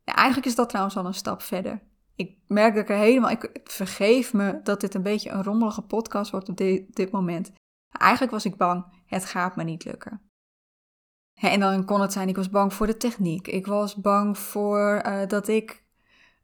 eigenlijk 0.04 0.46
is 0.46 0.54
dat 0.54 0.68
trouwens 0.68 0.96
al 0.96 1.06
een 1.06 1.14
stap 1.14 1.42
verder. 1.42 1.82
Ik 2.16 2.36
merk 2.46 2.74
dat 2.74 2.82
ik 2.82 2.88
er 2.88 2.96
helemaal. 2.96 3.30
Ik 3.30 3.60
vergeef 3.64 4.32
me 4.32 4.60
dat 4.62 4.80
dit 4.80 4.94
een 4.94 5.02
beetje 5.02 5.30
een 5.30 5.42
rommelige 5.42 5.82
podcast 5.82 6.30
wordt 6.30 6.48
op 6.48 6.56
dit, 6.56 7.10
moment. 7.10 7.52
Eigenlijk 7.90 8.32
was 8.32 8.44
ik 8.44 8.56
bang, 8.56 8.84
het 9.06 9.24
gaat 9.24 9.56
me 9.56 9.64
niet 9.64 9.84
lukken. 9.84 10.20
En 11.34 11.60
dan 11.60 11.84
kon 11.84 12.00
het 12.00 12.12
zijn, 12.12 12.28
ik 12.28 12.36
was 12.36 12.50
bang 12.50 12.74
voor 12.74 12.86
de 12.86 12.96
techniek. 12.96 13.48
Ik 13.48 13.66
was 13.66 13.94
bang 13.94 14.38
voor 14.38 15.02
uh, 15.06 15.26
dat 15.26 15.48
ik 15.48 15.84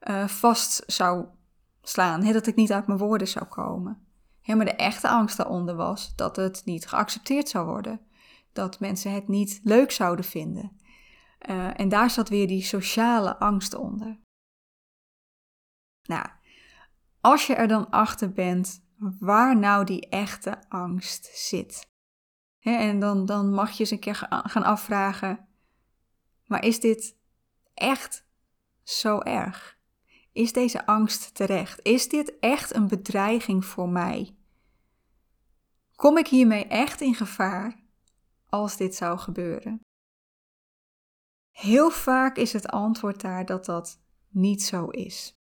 uh, 0.09 0.27
vast 0.27 0.83
zou 0.87 1.27
slaan, 1.83 2.33
dat 2.33 2.47
ik 2.47 2.57
niet 2.57 2.73
uit 2.73 2.87
mijn 2.87 2.99
woorden 2.99 3.29
zou 3.29 3.45
komen. 3.45 4.07
maar 4.47 4.65
de 4.65 4.75
echte 4.75 5.09
angst 5.09 5.37
daaronder 5.37 5.75
was 5.75 6.15
dat 6.17 6.37
het 6.37 6.63
niet 6.65 6.87
geaccepteerd 6.87 7.49
zou 7.49 7.67
worden. 7.67 8.01
Dat 8.53 8.81
mensen 8.81 9.13
het 9.13 9.29
niet 9.29 9.61
leuk 9.65 9.91
zouden 9.91 10.25
vinden. 10.25 10.81
Uh, 11.49 11.81
en 11.81 11.89
daar 11.89 12.11
zat 12.11 12.29
weer 12.29 12.47
die 12.47 12.63
sociale 12.63 13.39
angst 13.39 13.75
onder. 13.75 14.19
Nou, 16.11 16.27
als 17.21 17.47
je 17.47 17.55
er 17.55 17.69
dan 17.69 17.91
achter 17.91 18.33
bent 18.33 18.85
waar 19.19 19.57
nou 19.57 19.85
die 19.85 20.09
echte 20.09 20.69
angst 20.69 21.31
zit. 21.33 21.89
en 22.61 23.01
dan, 23.01 23.27
dan 23.27 23.53
mag 23.53 23.71
je 23.71 23.79
eens 23.79 23.91
een 23.91 23.99
keer 23.99 24.15
gaan 24.29 24.63
afvragen: 24.63 25.49
maar 26.47 26.65
is 26.65 26.81
dit 26.81 27.17
echt 27.75 28.27
zo 28.83 29.21
erg? 29.21 29.79
Is 30.33 30.53
deze 30.53 30.87
angst 30.87 31.35
terecht? 31.35 31.81
Is 31.83 32.09
dit 32.09 32.39
echt 32.39 32.75
een 32.75 32.89
bedreiging 32.89 33.65
voor 33.65 33.89
mij? 33.89 34.37
Kom 35.95 36.19
ik 36.19 36.27
hiermee 36.27 36.67
echt 36.67 37.01
in 37.01 37.15
gevaar 37.15 37.81
als 38.49 38.77
dit 38.77 38.95
zou 38.95 39.19
gebeuren? 39.19 39.81
Heel 41.51 41.91
vaak 41.91 42.37
is 42.37 42.53
het 42.53 42.67
antwoord 42.67 43.21
daar 43.21 43.47
dat 43.47 43.65
dat 43.65 44.01
niet 44.29 44.63
zo 44.63 44.87
is. 44.89 45.40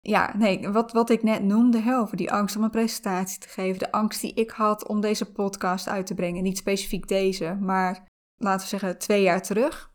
Ja, 0.00 0.36
nee, 0.36 0.68
wat, 0.68 0.92
wat 0.92 1.10
ik 1.10 1.22
net 1.22 1.42
noemde, 1.42 1.80
hè, 1.80 2.04
die 2.10 2.32
angst 2.32 2.56
om 2.56 2.62
een 2.62 2.70
presentatie 2.70 3.38
te 3.38 3.48
geven, 3.48 3.78
de 3.78 3.92
angst 3.92 4.20
die 4.20 4.34
ik 4.34 4.50
had 4.50 4.86
om 4.86 5.00
deze 5.00 5.32
podcast 5.32 5.88
uit 5.88 6.06
te 6.06 6.14
brengen, 6.14 6.42
niet 6.42 6.58
specifiek 6.58 7.08
deze, 7.08 7.56
maar 7.60 8.08
laten 8.36 8.62
we 8.62 8.68
zeggen 8.68 8.98
twee 8.98 9.22
jaar 9.22 9.42
terug. 9.42 9.94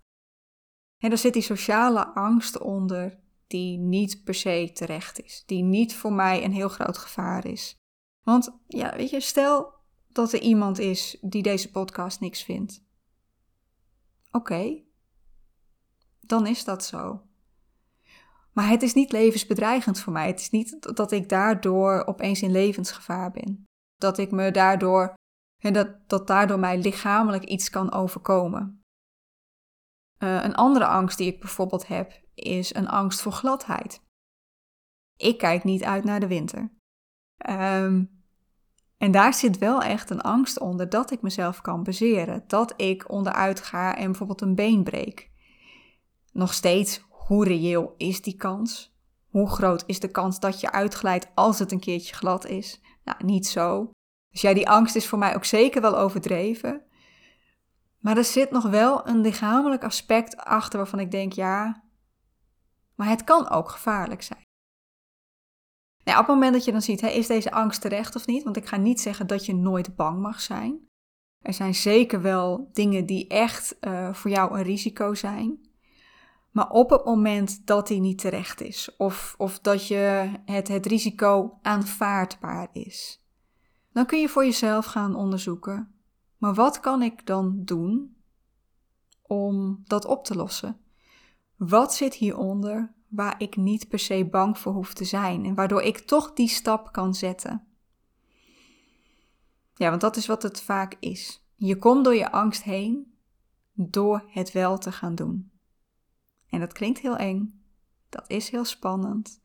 En 0.98 1.10
daar 1.10 1.18
zit 1.18 1.34
die 1.34 1.42
sociale 1.42 2.08
angst 2.08 2.60
onder 2.60 3.20
die 3.48 3.78
niet 3.78 4.24
per 4.24 4.34
se 4.34 4.72
terecht 4.74 5.22
is, 5.22 5.44
die 5.46 5.64
niet 5.64 5.96
voor 5.96 6.14
mij 6.14 6.44
een 6.44 6.54
heel 6.54 6.70
groot 6.70 6.98
gevaar 6.98 7.46
is. 7.46 7.76
Want 8.24 8.60
ja, 8.68 8.96
weet 8.96 9.10
je, 9.10 9.20
stel 9.20 9.74
dat 10.08 10.34
er 10.34 10.42
iemand 10.42 10.80
is 10.80 11.18
die 11.22 11.44
deze 11.44 11.72
podcast 11.72 12.20
niks 12.20 12.44
vindt. 12.44 12.84
Oké, 14.32 14.84
dan 16.20 16.48
is 16.48 16.64
dat 16.64 16.86
zo. 16.86 17.25
Maar 18.56 18.70
het 18.70 18.82
is 18.82 18.94
niet 18.94 19.12
levensbedreigend 19.12 20.00
voor 20.00 20.14
mij. 20.14 20.28
Het 20.28 20.40
is 20.40 20.50
niet 20.50 20.96
dat 20.96 21.12
ik 21.12 21.30
daardoor 21.30 22.06
opeens 22.06 22.42
in 22.42 22.52
levensgevaar 22.52 23.32
ben. 23.32 23.66
Dat 23.96 24.18
ik 24.18 24.32
me 24.32 24.52
daardoor, 24.52 25.14
dat, 25.58 26.10
dat 26.10 26.28
daardoor 26.28 26.60
mij 26.60 26.78
lichamelijk 26.78 27.44
iets 27.44 27.70
kan 27.70 27.92
overkomen. 27.92 28.82
Uh, 30.20 30.44
een 30.44 30.56
andere 30.56 30.86
angst 30.86 31.18
die 31.18 31.34
ik 31.34 31.40
bijvoorbeeld 31.40 31.88
heb, 31.88 32.22
is 32.34 32.76
een 32.76 32.88
angst 32.88 33.22
voor 33.22 33.32
gladheid. 33.32 34.02
Ik 35.18 35.38
kijk 35.38 35.64
niet 35.64 35.84
uit 35.84 36.04
naar 36.04 36.20
de 36.20 36.28
winter. 36.28 36.72
Um, 37.50 38.24
en 38.98 39.12
daar 39.12 39.34
zit 39.34 39.58
wel 39.58 39.82
echt 39.82 40.10
een 40.10 40.22
angst 40.22 40.60
onder 40.60 40.90
dat 40.90 41.12
ik 41.12 41.22
mezelf 41.22 41.62
kan 41.62 41.84
bezeren. 41.84 42.44
Dat 42.48 42.74
ik 42.78 43.12
onderuit 43.12 43.62
ga 43.62 43.96
en 43.96 44.06
bijvoorbeeld 44.06 44.42
een 44.42 44.56
been 44.56 44.84
breek. 44.84 45.32
Nog 46.32 46.54
steeds, 46.54 47.06
hoe 47.26 47.46
reëel 47.46 47.94
is 47.98 48.22
die 48.22 48.36
kans? 48.36 48.94
Hoe 49.30 49.50
groot 49.50 49.84
is 49.86 50.00
de 50.00 50.08
kans 50.08 50.40
dat 50.40 50.60
je 50.60 50.72
uitglijdt 50.72 51.28
als 51.36 51.60
het 51.60 51.72
een 51.72 51.80
keertje 51.80 52.16
glad 52.16 52.46
is? 52.46 52.82
Nou, 53.04 53.26
niet 53.26 53.48
zo. 53.48 53.92
Dus 54.30 54.42
ja, 54.42 54.54
die 54.54 54.70
angst 54.70 54.96
is 54.96 55.08
voor 55.08 55.20
mij 55.20 55.36
ook 55.36 55.46
zeker 55.46 55.82
wel 55.82 55.98
overdreven. 55.98 56.86
Maar 58.00 58.18
er 58.18 58.24
zit 58.24 58.52
nog 58.52 58.70
wel 58.70 59.08
een 59.08 59.22
lichamelijk 59.22 59.84
aspect 59.84 60.38
achter 60.38 60.78
waarvan 60.78 61.00
ik 61.00 61.12
denk, 61.12 61.34
ja, 61.34 61.84
maar 62.96 63.08
het 63.08 63.24
kan 63.24 63.50
ook 63.50 63.70
gevaarlijk 63.70 64.22
zijn. 64.22 64.44
Nou, 66.04 66.20
op 66.20 66.26
het 66.26 66.36
moment 66.36 66.54
dat 66.54 66.66
je 66.66 66.72
dan 66.72 66.82
ziet, 66.82 67.02
is 67.02 67.28
deze 67.28 67.52
angst 67.52 67.82
terecht 67.82 68.16
of 68.16 68.26
niet? 68.26 68.44
Want 68.44 68.58
ik 68.58 68.66
ga 68.66 68.78
niet 68.78 69.02
zeggen 69.02 69.28
dat 69.28 69.46
je 69.46 69.56
nooit 69.56 69.96
bang 69.96 70.22
mag 70.22 70.42
zijn. 70.42 70.88
Er 71.42 71.54
zijn 71.54 71.76
zeker 71.76 72.22
wel 72.22 72.70
dingen 72.74 73.06
die 73.06 73.28
echt 73.28 73.78
uh, 73.82 74.14
voor 74.14 74.32
jou 74.32 74.58
een 74.58 74.64
risico 74.64 75.14
zijn. 75.14 75.65
Maar 76.56 76.70
op 76.70 76.90
het 76.90 77.06
moment 77.06 77.68
dat 77.68 77.88
die 77.88 78.00
niet 78.00 78.18
terecht 78.18 78.62
is, 78.62 78.96
of, 78.98 79.36
of 79.38 79.60
dat 79.60 79.88
je 79.88 80.32
het, 80.46 80.68
het 80.68 80.86
risico 80.86 81.60
aanvaardbaar 81.62 82.68
is, 82.72 83.24
dan 83.92 84.06
kun 84.06 84.20
je 84.20 84.30
voor 84.30 84.46
jezelf 84.46 84.86
gaan 84.86 85.16
onderzoeken. 85.16 85.96
Maar 86.38 86.54
wat 86.54 86.80
kan 86.80 87.02
ik 87.02 87.26
dan 87.26 87.62
doen 87.66 88.16
om 89.22 89.84
dat 89.86 90.06
op 90.06 90.26
te 90.26 90.36
lossen? 90.36 90.78
Wat 91.56 91.94
zit 91.94 92.14
hieronder 92.14 92.94
waar 93.08 93.36
ik 93.38 93.56
niet 93.56 93.88
per 93.88 94.00
se 94.00 94.26
bang 94.26 94.58
voor 94.58 94.74
hoef 94.74 94.94
te 94.94 95.06
zijn 95.06 95.46
en 95.46 95.56
waardoor 95.56 95.82
ik 95.82 96.00
toch 96.00 96.34
die 96.34 96.50
stap 96.50 96.92
kan 96.92 97.14
zetten? 97.14 97.68
Ja, 99.74 99.90
want 99.90 100.02
dat 100.02 100.16
is 100.16 100.26
wat 100.26 100.44
het 100.44 100.62
vaak 100.62 100.96
is. 101.00 101.46
Je 101.56 101.78
komt 101.78 102.04
door 102.04 102.16
je 102.16 102.32
angst 102.32 102.64
heen 102.64 103.14
door 103.74 104.24
het 104.28 104.52
wel 104.52 104.78
te 104.78 104.92
gaan 104.92 105.16
doen. 105.16 105.54
En 106.56 106.62
dat 106.62 106.74
klinkt 106.74 107.00
heel 107.00 107.18
eng, 107.18 107.66
dat 108.10 108.30
is 108.30 108.50
heel 108.50 108.66
spannend, 108.66 109.42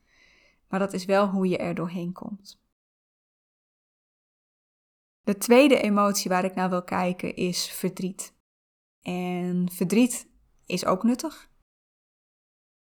maar 0.68 0.78
dat 0.78 0.92
is 0.92 1.04
wel 1.04 1.28
hoe 1.28 1.48
je 1.48 1.56
er 1.56 1.74
doorheen 1.74 2.12
komt. 2.12 2.62
De 5.20 5.36
tweede 5.36 5.80
emotie 5.80 6.30
waar 6.30 6.44
ik 6.44 6.54
naar 6.54 6.70
wil 6.70 6.84
kijken 6.84 7.36
is 7.36 7.70
verdriet. 7.70 8.34
En 9.00 9.70
verdriet 9.72 10.28
is 10.66 10.84
ook 10.84 11.02
nuttig. 11.02 11.50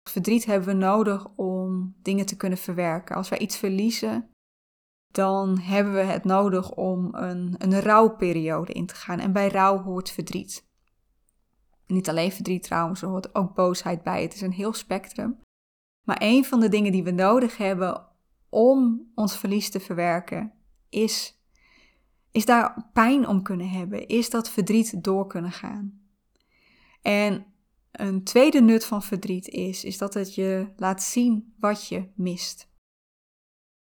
Verdriet 0.09 0.45
hebben 0.45 0.69
we 0.69 0.75
nodig 0.75 1.29
om 1.37 1.97
dingen 2.03 2.27
te 2.27 2.37
kunnen 2.37 2.59
verwerken. 2.59 3.17
Als 3.17 3.29
wij 3.29 3.39
iets 3.39 3.57
verliezen, 3.57 4.31
dan 5.11 5.59
hebben 5.59 5.93
we 5.93 6.01
het 6.01 6.25
nodig 6.25 6.71
om 6.71 7.15
een, 7.15 7.55
een 7.59 7.81
rouwperiode 7.81 8.73
in 8.73 8.87
te 8.87 8.95
gaan. 8.95 9.19
En 9.19 9.33
bij 9.33 9.49
rouw 9.49 9.83
hoort 9.83 10.11
verdriet. 10.11 10.71
Niet 11.93 12.09
alleen 12.09 12.33
verdriet 12.33 12.63
trouwens, 12.63 13.03
er 13.03 13.09
hoort 13.09 13.35
ook 13.35 13.55
boosheid 13.55 14.03
bij. 14.03 14.23
Het 14.23 14.35
is 14.35 14.41
een 14.41 14.53
heel 14.53 14.73
spectrum. 14.73 15.41
Maar 16.07 16.17
een 16.21 16.45
van 16.45 16.61
de 16.61 16.69
dingen 16.69 16.93
die 16.93 17.03
we 17.03 17.11
nodig 17.11 17.57
hebben 17.57 18.07
om 18.49 19.11
ons 19.15 19.37
verlies 19.37 19.71
te 19.71 19.81
verwerken, 19.81 20.53
is, 20.89 21.41
is 22.31 22.45
daar 22.45 22.91
pijn 22.93 23.29
om 23.29 23.43
kunnen 23.43 23.69
hebben. 23.69 24.07
Is 24.09 24.31
dat 24.31 24.51
verdriet 24.51 25.05
door 25.05 25.27
kunnen 25.27 25.53
gaan. 25.53 26.01
En 27.03 27.47
een 27.91 28.25
tweede 28.25 28.61
nut 28.61 28.85
van 28.85 29.03
verdriet 29.03 29.49
is, 29.49 29.85
is 29.85 29.99
dat 29.99 30.15
het 30.15 30.35
je 30.35 30.73
laat 30.77 31.03
zien 31.03 31.55
wat 31.59 31.89
je 31.89 32.09
mist. 32.15 32.71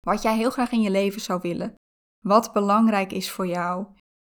Wat 0.00 0.22
jij 0.22 0.36
heel 0.36 0.50
graag 0.50 0.72
in 0.72 0.80
je 0.80 0.90
leven 0.90 1.20
zou 1.20 1.40
willen. 1.42 1.74
Wat 2.20 2.52
belangrijk 2.52 3.12
is 3.12 3.30
voor 3.30 3.46
jou. 3.46 3.86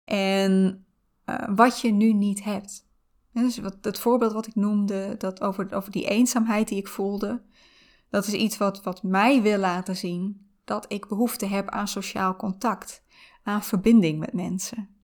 En 0.05 0.85
uh, 1.27 1.49
wat 1.57 1.81
je 1.81 1.93
nu 1.93 2.13
niet 2.13 2.45
hebt. 2.45 2.84
Dus 3.43 3.59
wat, 3.59 3.77
het 3.81 3.99
voorbeeld 3.99 4.33
wat 4.33 4.47
ik 4.47 4.55
noemde, 4.55 5.17
dat 5.17 5.41
over, 5.41 5.75
over 5.75 5.93
die 5.93 6.09
eenzaamheid 6.09 6.69
die 6.69 6.79
ik 6.79 6.89
voelde. 6.89 7.43
Dat 8.09 8.27
is 8.27 8.33
iets 8.33 8.57
wat, 8.57 8.83
wat 8.83 9.03
mij 9.03 9.43
wil 9.43 9.59
laten 9.59 9.97
zien 9.97 10.51
dat 10.65 10.93
ik 10.93 11.09
behoefte 11.09 11.47
heb 11.47 11.69
aan 11.69 11.89
sociaal 11.89 12.37
contact. 12.37 13.03
Aan 13.43 13.63
verbinding 13.63 14.19
met 14.19 14.33
mensen. 14.33 15.03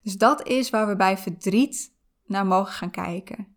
Dus 0.00 0.16
dat 0.16 0.46
is 0.46 0.70
waar 0.70 0.86
we 0.86 0.96
bij 0.96 1.18
verdriet 1.18 1.94
naar 2.24 2.46
mogen 2.46 2.72
gaan 2.72 2.90
kijken. 2.90 3.56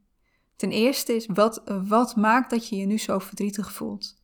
Ten 0.55 0.71
eerste 0.71 1.13
is, 1.13 1.25
wat, 1.25 1.63
wat 1.87 2.15
maakt 2.15 2.49
dat 2.49 2.67
je 2.67 2.75
je 2.75 2.85
nu 2.85 2.97
zo 2.97 3.19
verdrietig 3.19 3.71
voelt? 3.71 4.23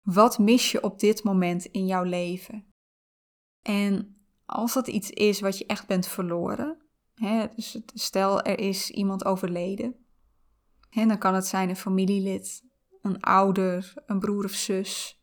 Wat 0.00 0.38
mis 0.38 0.72
je 0.72 0.82
op 0.82 0.98
dit 0.98 1.22
moment 1.22 1.64
in 1.64 1.86
jouw 1.86 2.02
leven? 2.02 2.66
En 3.62 4.16
als 4.44 4.72
dat 4.72 4.88
iets 4.88 5.10
is 5.10 5.40
wat 5.40 5.58
je 5.58 5.66
echt 5.66 5.86
bent 5.86 6.06
verloren, 6.06 6.89
dus 7.54 7.78
stel 7.94 8.42
er 8.42 8.58
is 8.58 8.90
iemand 8.90 9.24
overleden, 9.24 9.94
hè, 10.90 11.06
dan 11.06 11.18
kan 11.18 11.34
het 11.34 11.46
zijn 11.46 11.68
een 11.68 11.76
familielid, 11.76 12.64
een 13.02 13.20
ouder, 13.20 13.94
een 14.06 14.18
broer 14.18 14.44
of 14.44 14.52
zus, 14.52 15.20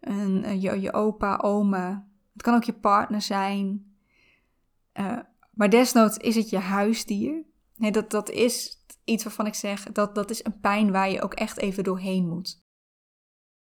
een, 0.00 0.60
je, 0.60 0.80
je 0.80 0.92
opa, 0.92 1.36
oma. 1.36 2.08
Het 2.32 2.42
kan 2.42 2.54
ook 2.54 2.64
je 2.64 2.72
partner 2.72 3.22
zijn. 3.22 3.96
Uh, 4.94 5.18
maar 5.50 5.70
desnoods 5.70 6.16
is 6.16 6.34
het 6.34 6.50
je 6.50 6.58
huisdier. 6.58 7.44
Dat, 7.74 8.10
dat 8.10 8.30
is 8.30 8.84
iets 9.04 9.24
waarvan 9.24 9.46
ik 9.46 9.54
zeg, 9.54 9.82
dat, 9.82 10.14
dat 10.14 10.30
is 10.30 10.44
een 10.44 10.60
pijn 10.60 10.92
waar 10.92 11.10
je 11.10 11.22
ook 11.22 11.34
echt 11.34 11.58
even 11.58 11.84
doorheen 11.84 12.28
moet. 12.28 12.64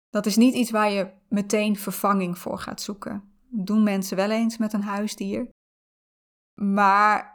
Dat 0.10 0.26
is 0.26 0.36
niet 0.36 0.54
iets 0.54 0.72
waar 0.72 0.92
je 0.92 1.12
meteen 1.28 1.76
vervanging 1.78 2.38
voor 2.38 2.58
gaat 2.58 2.82
zoeken. 2.82 3.34
Dat 3.50 3.66
doen 3.68 3.84
mensen 3.84 4.18
wel 4.18 4.32
eens 4.32 4.58
met 4.58 4.74
een 4.74 4.84
huisdier. 4.84 5.50
Maar 6.54 7.33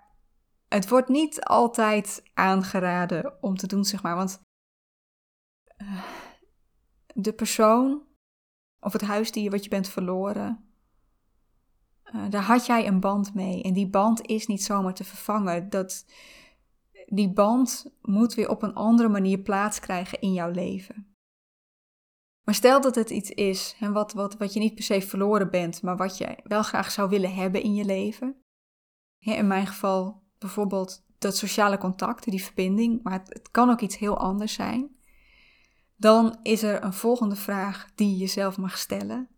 het 0.69 0.89
wordt 0.89 1.09
niet 1.09 1.45
altijd 1.45 2.23
aangeraden 2.35 3.43
om 3.43 3.57
te 3.57 3.67
doen, 3.67 3.85
zeg 3.85 4.03
maar. 4.03 4.17
Want 4.17 4.41
uh, 5.83 6.03
de 7.15 7.33
persoon 7.33 8.07
of 8.81 8.93
het 8.93 9.03
huisdier 9.03 9.51
wat 9.51 9.65
je 9.65 9.71
bent 9.71 9.89
verloren, 9.89 10.73
uh, 12.15 12.31
daar 12.31 12.43
had 12.43 12.67
jij 12.67 12.87
een 12.87 13.01
band 13.01 13.35
mee. 13.35 13.63
En 13.63 13.73
die 13.73 13.89
band 13.89 14.27
is 14.27 14.47
niet 14.47 14.63
zomaar 14.63 14.95
te 14.95 15.05
vervangen. 15.05 15.71
Dat, 15.71 16.07
die 17.07 17.33
band 17.33 17.97
moet 18.03 18.35
weer 18.35 18.49
op 18.49 18.63
een 18.63 18.75
andere 18.75 19.09
manier 19.09 19.39
plaats 19.39 19.81
krijgen 19.81 20.21
in 20.21 20.33
jouw 20.33 20.51
leven. 20.51 21.17
Maar 22.45 22.55
stel 22.55 22.81
dat 22.81 22.95
het 22.95 23.11
iets 23.11 23.31
is 23.31 23.77
en 23.81 23.93
wat, 23.93 24.13
wat, 24.13 24.37
wat 24.37 24.53
je 24.53 24.61
niet 24.61 24.75
per 24.75 24.85
se 24.85 25.01
verloren 25.01 25.51
bent, 25.51 25.83
maar 25.83 25.97
wat 25.97 26.19
je 26.19 26.39
wel 26.43 26.63
graag 26.63 26.91
zou 26.91 27.09
willen 27.09 27.35
hebben 27.35 27.63
in 27.63 27.75
je 27.75 27.85
leven. 27.85 28.43
in 29.19 29.47
mijn 29.47 29.67
geval 29.67 30.28
bijvoorbeeld 30.39 31.07
dat 31.19 31.37
sociale 31.37 31.79
contact, 31.79 32.25
die 32.25 32.45
verbinding, 32.45 33.03
maar 33.03 33.13
het, 33.13 33.51
kan 33.51 33.71
ook 33.71 33.81
iets 33.81 33.99
heel 33.99 34.19
anders 34.19 34.53
zijn. 34.53 34.97
Dan 35.97 36.39
is 36.43 36.63
er 36.63 36.85
een 36.85 36.93
volgende 36.93 37.37
vraag 37.37 37.91
die 37.95 38.11
je 38.11 38.17
jezelf 38.17 38.57
mag 38.57 38.79
stellen. 38.79 39.29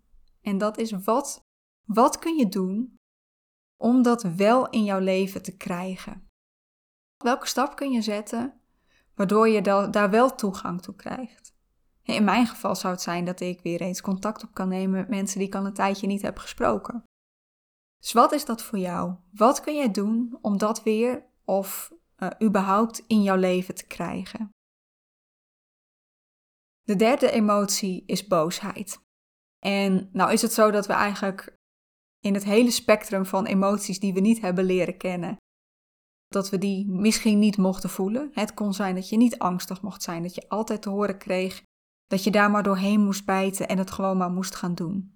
En 0.41 0.59
dat 0.59 0.79
is 0.79 0.91
wat, 0.91 1.41
wat 1.87 2.19
kun 2.19 2.37
je 2.37 2.49
doen 2.49 2.95
om 3.77 4.03
dat 4.03 4.23
wel 4.23 4.69
in 4.69 4.85
jouw 4.85 5.01
leven 5.01 5.43
te 5.43 5.57
krijgen? 5.57 6.29
Welke 7.25 7.47
stap 7.47 7.77
kun 7.77 7.91
je 7.91 8.03
zetten 8.03 8.61
waardoor 9.15 9.49
je 9.49 9.63
daar 9.91 10.11
wel 10.11 10.35
toegang 10.35 10.83
toe 10.83 10.95
krijgt? 10.95 11.55
In 12.03 12.25
mijn 12.25 12.47
geval 12.47 12.75
zou 12.75 12.93
het 12.93 13.03
zijn 13.03 13.25
dat 13.25 13.41
ik 13.41 13.61
weer 13.61 13.81
eens 13.81 14.01
contact 14.01 14.43
op 14.43 14.55
kan 14.55 14.69
nemen 14.69 14.99
met 14.99 15.09
mensen 15.09 15.39
die 15.39 15.49
ik 15.49 15.55
al 15.55 15.67
een 15.67 15.75
tijdje 15.75 16.07
niet 16.07 16.23
heb 16.23 16.39
gesproken. 16.39 17.05
Dus 18.01 18.13
wat 18.13 18.33
is 18.33 18.45
dat 18.45 18.63
voor 18.63 18.79
jou? 18.79 19.15
Wat 19.31 19.61
kun 19.61 19.75
jij 19.75 19.91
doen 19.91 20.39
om 20.43 20.59
dat 20.59 20.83
weer 20.83 21.27
of 21.45 21.93
uh, 22.19 22.31
überhaupt 22.43 23.05
in 23.07 23.23
jouw 23.23 23.37
leven 23.37 23.75
te 23.75 23.87
krijgen? 23.87 24.51
De 26.83 26.97
derde 26.97 27.31
emotie 27.31 28.03
is 28.07 28.27
boosheid. 28.27 29.01
En 29.59 30.09
nou 30.13 30.33
is 30.33 30.43
het 30.43 30.53
zo 30.53 30.71
dat 30.71 30.87
we 30.87 30.93
eigenlijk 30.93 31.57
in 32.21 32.35
het 32.35 32.45
hele 32.45 32.71
spectrum 32.71 33.27
van 33.27 33.47
emoties 33.47 34.01
die 34.01 34.13
we 34.13 34.21
niet 34.21 34.41
hebben 34.41 34.65
leren 34.65 34.97
kennen, 34.97 35.37
dat 36.27 36.51
we 36.51 36.59
die 36.59 36.89
misschien 36.89 37.39
niet 37.39 37.57
mochten 37.57 37.91
voelen. 37.91 38.31
Het 38.33 38.55
kon 38.55 38.75
zijn 38.75 38.95
dat 38.95 39.09
je 39.09 39.17
niet 39.17 39.39
angstig 39.39 39.83
mocht 39.83 40.03
zijn, 40.03 40.23
dat 40.23 40.35
je 40.35 40.49
altijd 40.49 40.83
te 40.83 40.89
horen 40.89 41.19
kreeg 41.19 41.63
dat 42.11 42.25
je 42.25 42.31
daar 42.31 42.51
maar 42.51 42.63
doorheen 42.63 43.01
moest 43.01 43.25
bijten 43.25 43.69
en 43.69 43.79
het 43.79 43.91
gewoon 43.91 44.17
maar 44.17 44.31
moest 44.31 44.55
gaan 44.55 44.75
doen. 44.75 45.15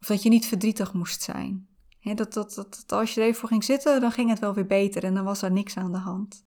Of 0.00 0.06
dat 0.06 0.22
je 0.22 0.28
niet 0.28 0.46
verdrietig 0.46 0.92
moest 0.92 1.22
zijn. 1.22 1.67
Dat, 2.16 2.32
dat, 2.32 2.54
dat, 2.54 2.84
als 2.92 3.14
je 3.14 3.20
er 3.20 3.26
even 3.26 3.40
voor 3.40 3.48
ging 3.48 3.64
zitten, 3.64 4.00
dan 4.00 4.12
ging 4.12 4.30
het 4.30 4.38
wel 4.38 4.54
weer 4.54 4.66
beter 4.66 5.04
en 5.04 5.14
dan 5.14 5.24
was 5.24 5.42
er 5.42 5.52
niks 5.52 5.76
aan 5.76 5.92
de 5.92 5.98
hand. 5.98 6.46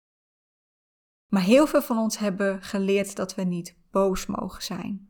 Maar 1.32 1.42
heel 1.42 1.68
veel 1.68 1.82
van 1.82 1.98
ons 1.98 2.18
hebben 2.18 2.64
geleerd 2.64 3.16
dat 3.16 3.36
we 3.36 3.44
niet 3.44 3.78
boos 3.92 4.26
mogen 4.26 4.64
zijn. 4.64 5.08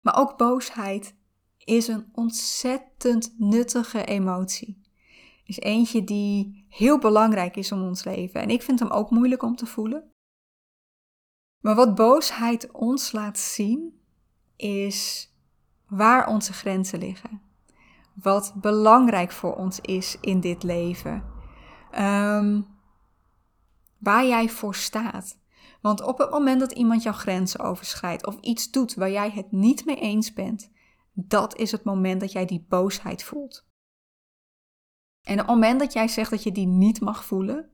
Maar 0.00 0.18
ook 0.18 0.36
boosheid 0.36 1.14
is 1.58 1.88
een 1.88 2.08
ontzettend 2.12 3.34
nuttige 3.38 4.04
emotie. 4.04 4.84
Is 5.44 5.58
eentje 5.58 6.04
die 6.04 6.66
heel 6.68 6.98
belangrijk 6.98 7.56
is 7.56 7.70
in 7.70 7.80
ons 7.80 8.04
leven. 8.04 8.40
En 8.40 8.50
ik 8.50 8.62
vind 8.62 8.78
hem 8.78 8.90
ook 8.90 9.10
moeilijk 9.10 9.42
om 9.42 9.56
te 9.56 9.66
voelen. 9.66 10.10
Maar 11.62 11.74
wat 11.74 11.94
boosheid 11.94 12.70
ons 12.72 13.12
laat 13.12 13.38
zien, 13.38 14.00
is 14.56 15.30
waar 15.86 16.28
onze 16.28 16.52
grenzen 16.52 16.98
liggen. 16.98 17.45
Wat 18.22 18.54
belangrijk 18.56 19.32
voor 19.32 19.54
ons 19.54 19.80
is 19.80 20.16
in 20.20 20.40
dit 20.40 20.62
leven. 20.62 21.24
Um, 21.98 22.66
waar 23.98 24.26
jij 24.26 24.48
voor 24.48 24.74
staat. 24.74 25.38
Want 25.80 26.02
op 26.02 26.18
het 26.18 26.30
moment 26.30 26.60
dat 26.60 26.72
iemand 26.72 27.02
jouw 27.02 27.12
grenzen 27.12 27.60
overschrijdt 27.60 28.26
of 28.26 28.40
iets 28.40 28.70
doet 28.70 28.94
waar 28.94 29.10
jij 29.10 29.30
het 29.30 29.52
niet 29.52 29.84
mee 29.84 30.00
eens 30.00 30.32
bent, 30.32 30.70
dat 31.12 31.56
is 31.56 31.72
het 31.72 31.84
moment 31.84 32.20
dat 32.20 32.32
jij 32.32 32.46
die 32.46 32.66
boosheid 32.68 33.22
voelt. 33.22 33.66
En 35.22 35.32
op 35.32 35.38
het 35.38 35.46
moment 35.46 35.80
dat 35.80 35.92
jij 35.92 36.08
zegt 36.08 36.30
dat 36.30 36.42
je 36.42 36.52
die 36.52 36.66
niet 36.66 37.00
mag 37.00 37.24
voelen, 37.24 37.70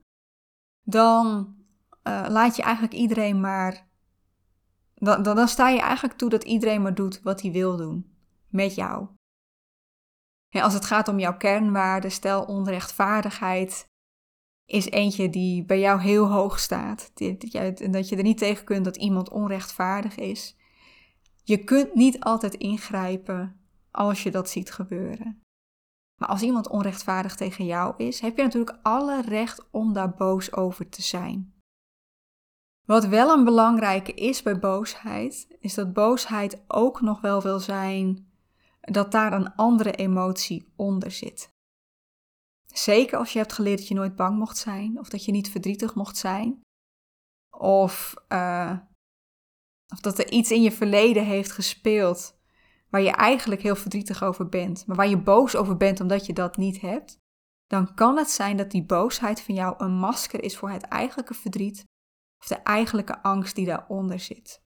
dan 0.82 1.54
uh, 2.08 2.26
laat 2.28 2.56
je 2.56 2.62
eigenlijk 2.62 2.94
iedereen 2.94 3.40
maar. 3.40 3.90
Dan, 4.94 5.22
dan 5.22 5.48
sta 5.48 5.68
je 5.68 5.80
eigenlijk 5.80 6.18
toe 6.18 6.28
dat 6.28 6.44
iedereen 6.44 6.82
maar 6.82 6.94
doet 6.94 7.22
wat 7.22 7.42
hij 7.42 7.52
wil 7.52 7.76
doen. 7.76 8.16
Met 8.48 8.74
jou. 8.74 9.08
Als 10.60 10.74
het 10.74 10.84
gaat 10.84 11.08
om 11.08 11.18
jouw 11.18 11.36
kernwaarden, 11.36 12.10
stel 12.10 12.44
onrechtvaardigheid, 12.44 13.86
is 14.64 14.90
eentje 14.90 15.30
die 15.30 15.64
bij 15.64 15.80
jou 15.80 16.00
heel 16.00 16.26
hoog 16.26 16.58
staat. 16.58 17.10
Dat, 17.14 17.40
dat 17.92 18.08
je 18.08 18.16
er 18.16 18.22
niet 18.22 18.38
tegen 18.38 18.64
kunt 18.64 18.84
dat 18.84 18.96
iemand 18.96 19.30
onrechtvaardig 19.30 20.16
is. 20.16 20.56
Je 21.44 21.64
kunt 21.64 21.94
niet 21.94 22.20
altijd 22.20 22.54
ingrijpen 22.54 23.60
als 23.90 24.22
je 24.22 24.30
dat 24.30 24.50
ziet 24.50 24.72
gebeuren. 24.72 25.42
Maar 26.20 26.28
als 26.28 26.42
iemand 26.42 26.68
onrechtvaardig 26.68 27.36
tegen 27.36 27.64
jou 27.64 27.94
is, 27.96 28.20
heb 28.20 28.36
je 28.36 28.42
natuurlijk 28.42 28.78
alle 28.82 29.22
recht 29.22 29.68
om 29.70 29.92
daar 29.92 30.14
boos 30.14 30.52
over 30.52 30.88
te 30.88 31.02
zijn. 31.02 31.54
Wat 32.86 33.06
wel 33.06 33.32
een 33.32 33.44
belangrijke 33.44 34.14
is 34.14 34.42
bij 34.42 34.58
boosheid, 34.58 35.56
is 35.60 35.74
dat 35.74 35.92
boosheid 35.92 36.62
ook 36.66 37.00
nog 37.00 37.20
wel 37.20 37.42
wil 37.42 37.58
zijn 37.58 38.31
dat 38.82 39.12
daar 39.12 39.32
een 39.32 39.54
andere 39.54 39.92
emotie 39.92 40.72
onder 40.76 41.10
zit. 41.10 41.48
Zeker 42.66 43.18
als 43.18 43.32
je 43.32 43.38
hebt 43.38 43.52
geleerd 43.52 43.78
dat 43.78 43.88
je 43.88 43.94
nooit 43.94 44.16
bang 44.16 44.38
mocht 44.38 44.56
zijn, 44.56 44.98
of 44.98 45.08
dat 45.08 45.24
je 45.24 45.32
niet 45.32 45.50
verdrietig 45.50 45.94
mocht 45.94 46.16
zijn, 46.16 46.60
of, 47.58 48.14
uh, 48.28 48.78
of 49.88 50.00
dat 50.00 50.18
er 50.18 50.30
iets 50.30 50.50
in 50.50 50.62
je 50.62 50.72
verleden 50.72 51.24
heeft 51.24 51.52
gespeeld 51.52 52.40
waar 52.88 53.00
je 53.00 53.10
eigenlijk 53.10 53.62
heel 53.62 53.76
verdrietig 53.76 54.22
over 54.22 54.48
bent, 54.48 54.86
maar 54.86 54.96
waar 54.96 55.08
je 55.08 55.22
boos 55.22 55.56
over 55.56 55.76
bent 55.76 56.00
omdat 56.00 56.26
je 56.26 56.32
dat 56.32 56.56
niet 56.56 56.80
hebt, 56.80 57.16
dan 57.66 57.94
kan 57.94 58.16
het 58.16 58.30
zijn 58.30 58.56
dat 58.56 58.70
die 58.70 58.84
boosheid 58.84 59.42
van 59.42 59.54
jou 59.54 59.74
een 59.78 59.92
masker 59.92 60.42
is 60.42 60.56
voor 60.56 60.70
het 60.70 60.82
eigenlijke 60.82 61.34
verdriet 61.34 61.84
of 62.40 62.46
de 62.46 62.54
eigenlijke 62.56 63.22
angst 63.22 63.54
die 63.54 63.66
daaronder 63.66 64.20
zit. 64.20 64.62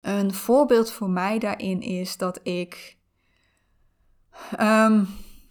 Een 0.00 0.34
voorbeeld 0.34 0.90
voor 0.92 1.10
mij 1.10 1.38
daarin 1.38 1.80
is 1.80 2.16
dat 2.16 2.40
ik. 2.42 2.98
Um, 4.60 5.00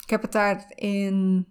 ik 0.03 0.09
heb 0.09 0.21
het 0.21 0.31
daar 0.31 0.71
in 0.75 1.47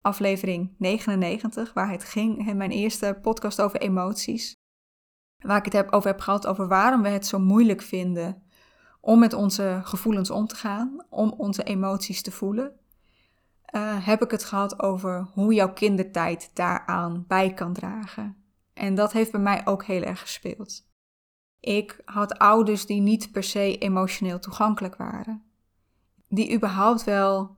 aflevering 0.00 0.74
99, 0.78 1.72
waar 1.72 1.90
het 1.90 2.04
ging, 2.04 2.54
mijn 2.54 2.70
eerste 2.70 3.18
podcast 3.22 3.60
over 3.60 3.80
emoties. 3.80 4.54
Waar 5.44 5.56
ik 5.56 5.64
het 5.64 5.72
heb 5.72 5.92
over 5.92 6.10
heb 6.10 6.20
gehad 6.20 6.46
over 6.46 6.68
waarom 6.68 7.02
we 7.02 7.08
het 7.08 7.26
zo 7.26 7.38
moeilijk 7.38 7.82
vinden 7.82 8.42
om 9.00 9.18
met 9.18 9.32
onze 9.32 9.80
gevoelens 9.82 10.30
om 10.30 10.46
te 10.46 10.56
gaan, 10.56 11.06
om 11.08 11.34
onze 11.36 11.62
emoties 11.62 12.22
te 12.22 12.30
voelen. 12.30 12.72
Uh, 13.74 14.06
heb 14.06 14.22
ik 14.22 14.30
het 14.30 14.44
gehad 14.44 14.82
over 14.82 15.28
hoe 15.32 15.54
jouw 15.54 15.72
kindertijd 15.72 16.50
daaraan 16.54 17.24
bij 17.28 17.54
kan 17.54 17.72
dragen. 17.72 18.36
En 18.72 18.94
dat 18.94 19.12
heeft 19.12 19.30
bij 19.30 19.40
mij 19.40 19.66
ook 19.66 19.84
heel 19.84 20.02
erg 20.02 20.20
gespeeld. 20.20 20.88
Ik 21.60 22.00
had 22.04 22.38
ouders 22.38 22.86
die 22.86 23.00
niet 23.00 23.32
per 23.32 23.42
se 23.42 23.78
emotioneel 23.78 24.38
toegankelijk 24.38 24.96
waren. 24.96 25.45
Die 26.28 26.54
überhaupt 26.54 27.04
wel 27.04 27.56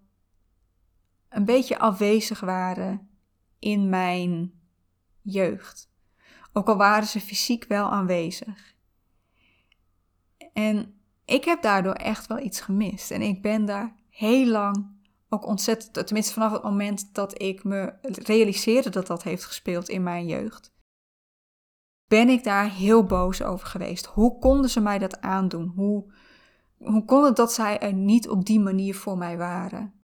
een 1.29 1.45
beetje 1.45 1.79
afwezig 1.79 2.41
waren 2.41 3.09
in 3.59 3.89
mijn 3.89 4.53
jeugd. 5.23 5.91
Ook 6.53 6.69
al 6.69 6.77
waren 6.77 7.09
ze 7.09 7.21
fysiek 7.21 7.65
wel 7.65 7.91
aanwezig. 7.91 8.75
En 10.53 11.01
ik 11.25 11.45
heb 11.45 11.63
daardoor 11.63 11.93
echt 11.93 12.27
wel 12.27 12.39
iets 12.39 12.61
gemist. 12.61 13.11
En 13.11 13.23
ik 13.23 13.43
ben 13.43 13.65
daar 13.65 13.95
heel 14.09 14.47
lang 14.47 14.97
ook 15.29 15.47
ontzettend, 15.47 16.07
tenminste 16.07 16.33
vanaf 16.33 16.53
het 16.53 16.63
moment 16.63 17.15
dat 17.15 17.43
ik 17.43 17.65
me 17.65 17.95
realiseerde 18.03 18.91
dat 18.91 19.07
dat 19.07 19.23
heeft 19.23 19.45
gespeeld 19.45 19.89
in 19.89 20.03
mijn 20.03 20.27
jeugd, 20.27 20.73
ben 22.07 22.29
ik 22.29 22.45
daar 22.45 22.71
heel 22.71 23.05
boos 23.05 23.43
over 23.43 23.67
geweest. 23.67 24.07
Hoe 24.07 24.39
konden 24.39 24.71
ze 24.71 24.81
mij 24.81 24.99
dat 24.99 25.21
aandoen? 25.21 25.73
Hoe, 25.77 26.13
hoe 26.79 27.05
kon 27.05 27.25
het 27.25 27.37
dat 27.37 27.53
zij 27.53 27.79
er 27.79 27.93
niet 27.93 28.29
op 28.29 28.45
die 28.45 28.61
manier 28.61 28.95
voor 28.95 29.19
mij 29.19 29.37
waren? 29.37 30.03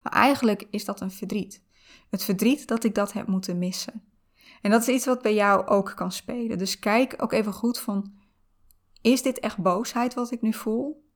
Maar 0.00 0.12
eigenlijk 0.12 0.66
is 0.70 0.84
dat 0.84 1.00
een 1.00 1.10
verdriet. 1.10 1.62
Het 2.10 2.24
verdriet 2.24 2.66
dat 2.66 2.84
ik 2.84 2.94
dat 2.94 3.12
heb 3.12 3.26
moeten 3.26 3.58
missen. 3.58 4.02
En 4.62 4.70
dat 4.70 4.80
is 4.80 4.88
iets 4.88 5.06
wat 5.06 5.22
bij 5.22 5.34
jou 5.34 5.66
ook 5.66 5.92
kan 5.96 6.12
spelen. 6.12 6.58
Dus 6.58 6.78
kijk 6.78 7.14
ook 7.16 7.32
even 7.32 7.52
goed 7.52 7.78
van, 7.78 8.14
is 9.00 9.22
dit 9.22 9.40
echt 9.40 9.58
boosheid 9.58 10.14
wat 10.14 10.30
ik 10.30 10.42
nu 10.42 10.52
voel? 10.52 11.08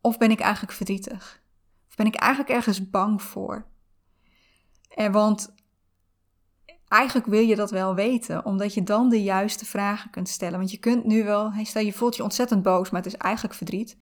Of 0.00 0.18
ben 0.18 0.30
ik 0.30 0.40
eigenlijk 0.40 0.72
verdrietig? 0.72 1.42
Of 1.88 1.94
ben 1.94 2.06
ik 2.06 2.14
eigenlijk 2.14 2.50
ergens 2.50 2.90
bang 2.90 3.22
voor? 3.22 3.66
En 4.88 5.12
want 5.12 5.54
eigenlijk 6.88 7.26
wil 7.30 7.40
je 7.40 7.56
dat 7.56 7.70
wel 7.70 7.94
weten, 7.94 8.44
omdat 8.44 8.74
je 8.74 8.82
dan 8.82 9.08
de 9.08 9.22
juiste 9.22 9.66
vragen 9.66 10.10
kunt 10.10 10.28
stellen. 10.28 10.58
Want 10.58 10.70
je 10.70 10.78
kunt 10.78 11.04
nu 11.04 11.24
wel, 11.24 11.52
stel 11.62 11.82
je 11.82 11.92
voelt 11.92 12.16
je 12.16 12.22
ontzettend 12.22 12.62
boos, 12.62 12.90
maar 12.90 13.02
het 13.02 13.12
is 13.12 13.18
eigenlijk 13.18 13.54
verdriet. 13.54 13.96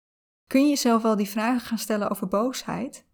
Kun 0.47 0.63
je 0.63 0.69
jezelf 0.69 1.03
wel 1.03 1.17
die 1.17 1.29
vragen 1.29 1.61
gaan 1.61 1.79
stellen 1.79 2.11
over 2.11 2.29
boosheid? 2.29 3.07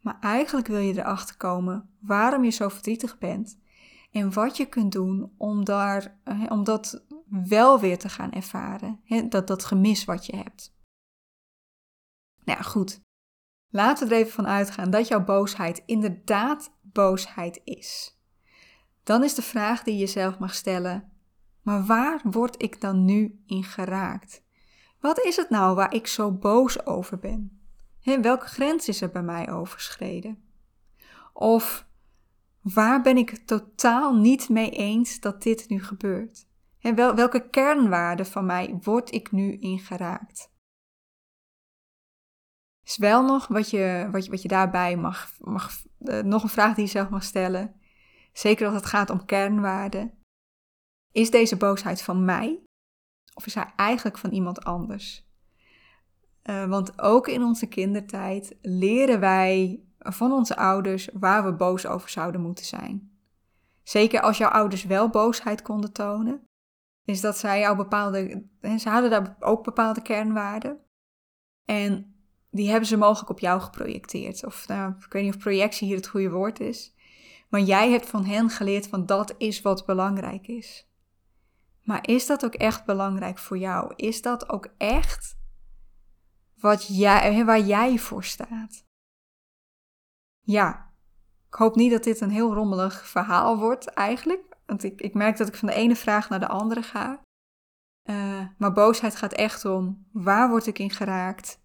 Maar 0.00 0.18
eigenlijk 0.20 0.66
wil 0.66 0.78
je 0.78 0.98
erachter 0.98 1.36
komen 1.36 1.96
waarom 2.00 2.44
je 2.44 2.50
zo 2.50 2.68
verdrietig 2.68 3.18
bent 3.18 3.58
en 4.10 4.32
wat 4.32 4.56
je 4.56 4.66
kunt 4.66 4.92
doen 4.92 5.32
om, 5.36 5.64
daar, 5.64 6.20
om 6.48 6.64
dat 6.64 7.04
wel 7.46 7.80
weer 7.80 7.98
te 7.98 8.08
gaan 8.08 8.32
ervaren. 8.32 9.00
dat, 9.28 9.46
dat 9.46 9.64
gemis 9.64 10.04
wat 10.04 10.26
je 10.26 10.36
hebt. 10.36 10.74
Nou 12.44 12.58
ja, 12.58 12.64
goed. 12.64 13.00
Laten 13.68 14.08
we 14.08 14.14
er 14.14 14.20
even 14.20 14.32
van 14.32 14.46
uitgaan 14.46 14.90
dat 14.90 15.08
jouw 15.08 15.24
boosheid 15.24 15.82
inderdaad 15.86 16.72
boosheid 16.82 17.60
is. 17.64 18.15
Dan 19.06 19.24
is 19.24 19.34
de 19.34 19.42
vraag 19.42 19.82
die 19.82 19.94
je 19.94 20.00
jezelf 20.00 20.38
mag 20.38 20.54
stellen: 20.54 21.12
maar 21.62 21.84
waar 21.84 22.20
word 22.24 22.62
ik 22.62 22.80
dan 22.80 23.04
nu 23.04 23.42
in 23.46 23.64
geraakt? 23.64 24.42
Wat 25.00 25.20
is 25.20 25.36
het 25.36 25.50
nou 25.50 25.74
waar 25.74 25.94
ik 25.94 26.06
zo 26.06 26.32
boos 26.32 26.86
over 26.86 27.18
ben? 27.18 27.60
En 28.02 28.22
welke 28.22 28.46
grens 28.46 28.88
is 28.88 29.00
er 29.00 29.10
bij 29.10 29.22
mij 29.22 29.50
overschreden? 29.50 30.42
Of 31.32 31.86
waar 32.60 33.02
ben 33.02 33.16
ik 33.16 33.30
het 33.30 33.46
totaal 33.46 34.14
niet 34.14 34.48
mee 34.48 34.70
eens 34.70 35.20
dat 35.20 35.42
dit 35.42 35.68
nu 35.68 35.82
gebeurt? 35.82 36.46
Welke 36.94 37.48
kernwaarde 37.50 38.24
van 38.24 38.46
mij 38.46 38.78
word 38.82 39.12
ik 39.12 39.32
nu 39.32 39.56
ingeraakt? 39.58 40.50
Is 42.84 42.96
wel 42.96 43.24
nog 43.24 43.46
wat 43.46 43.70
je, 43.70 44.08
wat 44.12 44.24
je, 44.24 44.30
wat 44.30 44.42
je 44.42 44.48
daarbij 44.48 44.96
mag, 44.96 45.32
mag 45.38 45.70
uh, 45.98 46.20
nog 46.22 46.42
een 46.42 46.48
vraag 46.48 46.74
die 46.74 46.84
je 46.84 46.90
zelf 46.90 47.08
mag 47.08 47.22
stellen. 47.22 47.84
Zeker 48.36 48.66
als 48.66 48.74
het 48.74 48.86
gaat 48.86 49.10
om 49.10 49.24
kernwaarden. 49.24 50.12
Is 51.12 51.30
deze 51.30 51.56
boosheid 51.56 52.02
van 52.02 52.24
mij? 52.24 52.60
Of 53.34 53.46
is 53.46 53.54
hij 53.54 53.72
eigenlijk 53.76 54.18
van 54.18 54.30
iemand 54.30 54.64
anders? 54.64 55.26
Uh, 56.42 56.68
want 56.68 57.00
ook 57.00 57.28
in 57.28 57.42
onze 57.42 57.66
kindertijd 57.66 58.56
leren 58.62 59.20
wij 59.20 59.84
van 59.98 60.32
onze 60.32 60.56
ouders 60.56 61.08
waar 61.12 61.44
we 61.44 61.52
boos 61.52 61.86
over 61.86 62.08
zouden 62.08 62.40
moeten 62.40 62.64
zijn. 62.64 63.18
Zeker 63.82 64.20
als 64.20 64.38
jouw 64.38 64.50
ouders 64.50 64.84
wel 64.84 65.08
boosheid 65.08 65.62
konden 65.62 65.92
tonen, 65.92 66.44
is 67.04 67.20
dat 67.20 67.38
zij 67.38 67.60
jou 67.60 67.76
bepaalde, 67.76 68.44
ze 68.78 68.88
hadden 68.88 69.10
daar 69.10 69.36
ook 69.40 69.64
bepaalde 69.64 70.02
kernwaarden. 70.02 70.80
En 71.64 72.16
die 72.50 72.70
hebben 72.70 72.88
ze 72.88 72.96
mogelijk 72.96 73.30
op 73.30 73.38
jou 73.38 73.60
geprojecteerd. 73.60 74.44
Of 74.44 74.68
nou, 74.68 74.94
ik 75.04 75.12
weet 75.12 75.24
niet 75.24 75.34
of 75.34 75.40
projectie 75.40 75.86
hier 75.86 75.96
het 75.96 76.08
goede 76.08 76.30
woord 76.30 76.60
is. 76.60 76.95
Maar 77.56 77.64
jij 77.64 77.90
hebt 77.90 78.08
van 78.08 78.24
hen 78.24 78.50
geleerd 78.50 78.86
van 78.86 79.06
dat 79.06 79.34
is 79.38 79.60
wat 79.60 79.86
belangrijk 79.86 80.46
is. 80.46 80.88
Maar 81.82 82.08
is 82.08 82.26
dat 82.26 82.44
ook 82.44 82.54
echt 82.54 82.84
belangrijk 82.84 83.38
voor 83.38 83.58
jou? 83.58 83.92
Is 83.94 84.22
dat 84.22 84.48
ook 84.48 84.68
echt 84.76 85.38
wat 86.54 86.96
jij, 86.96 87.44
waar 87.44 87.60
jij 87.60 87.98
voor 87.98 88.24
staat? 88.24 88.84
Ja, 90.40 90.92
ik 91.48 91.54
hoop 91.54 91.74
niet 91.74 91.90
dat 91.90 92.04
dit 92.04 92.20
een 92.20 92.30
heel 92.30 92.54
rommelig 92.54 93.08
verhaal 93.08 93.58
wordt 93.58 93.86
eigenlijk. 93.86 94.56
Want 94.66 94.82
ik, 94.82 95.00
ik 95.00 95.14
merk 95.14 95.36
dat 95.36 95.48
ik 95.48 95.56
van 95.56 95.68
de 95.68 95.74
ene 95.74 95.96
vraag 95.96 96.28
naar 96.28 96.40
de 96.40 96.48
andere 96.48 96.82
ga. 96.82 97.22
Uh, 98.04 98.46
maar 98.58 98.72
boosheid 98.72 99.16
gaat 99.16 99.32
echt 99.32 99.64
om 99.64 100.06
waar 100.12 100.48
word 100.48 100.66
ik 100.66 100.78
in 100.78 100.90
geraakt? 100.90 101.60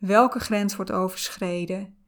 Welke 0.00 0.40
grens 0.40 0.76
wordt 0.76 0.92
overschreden? 0.92 2.03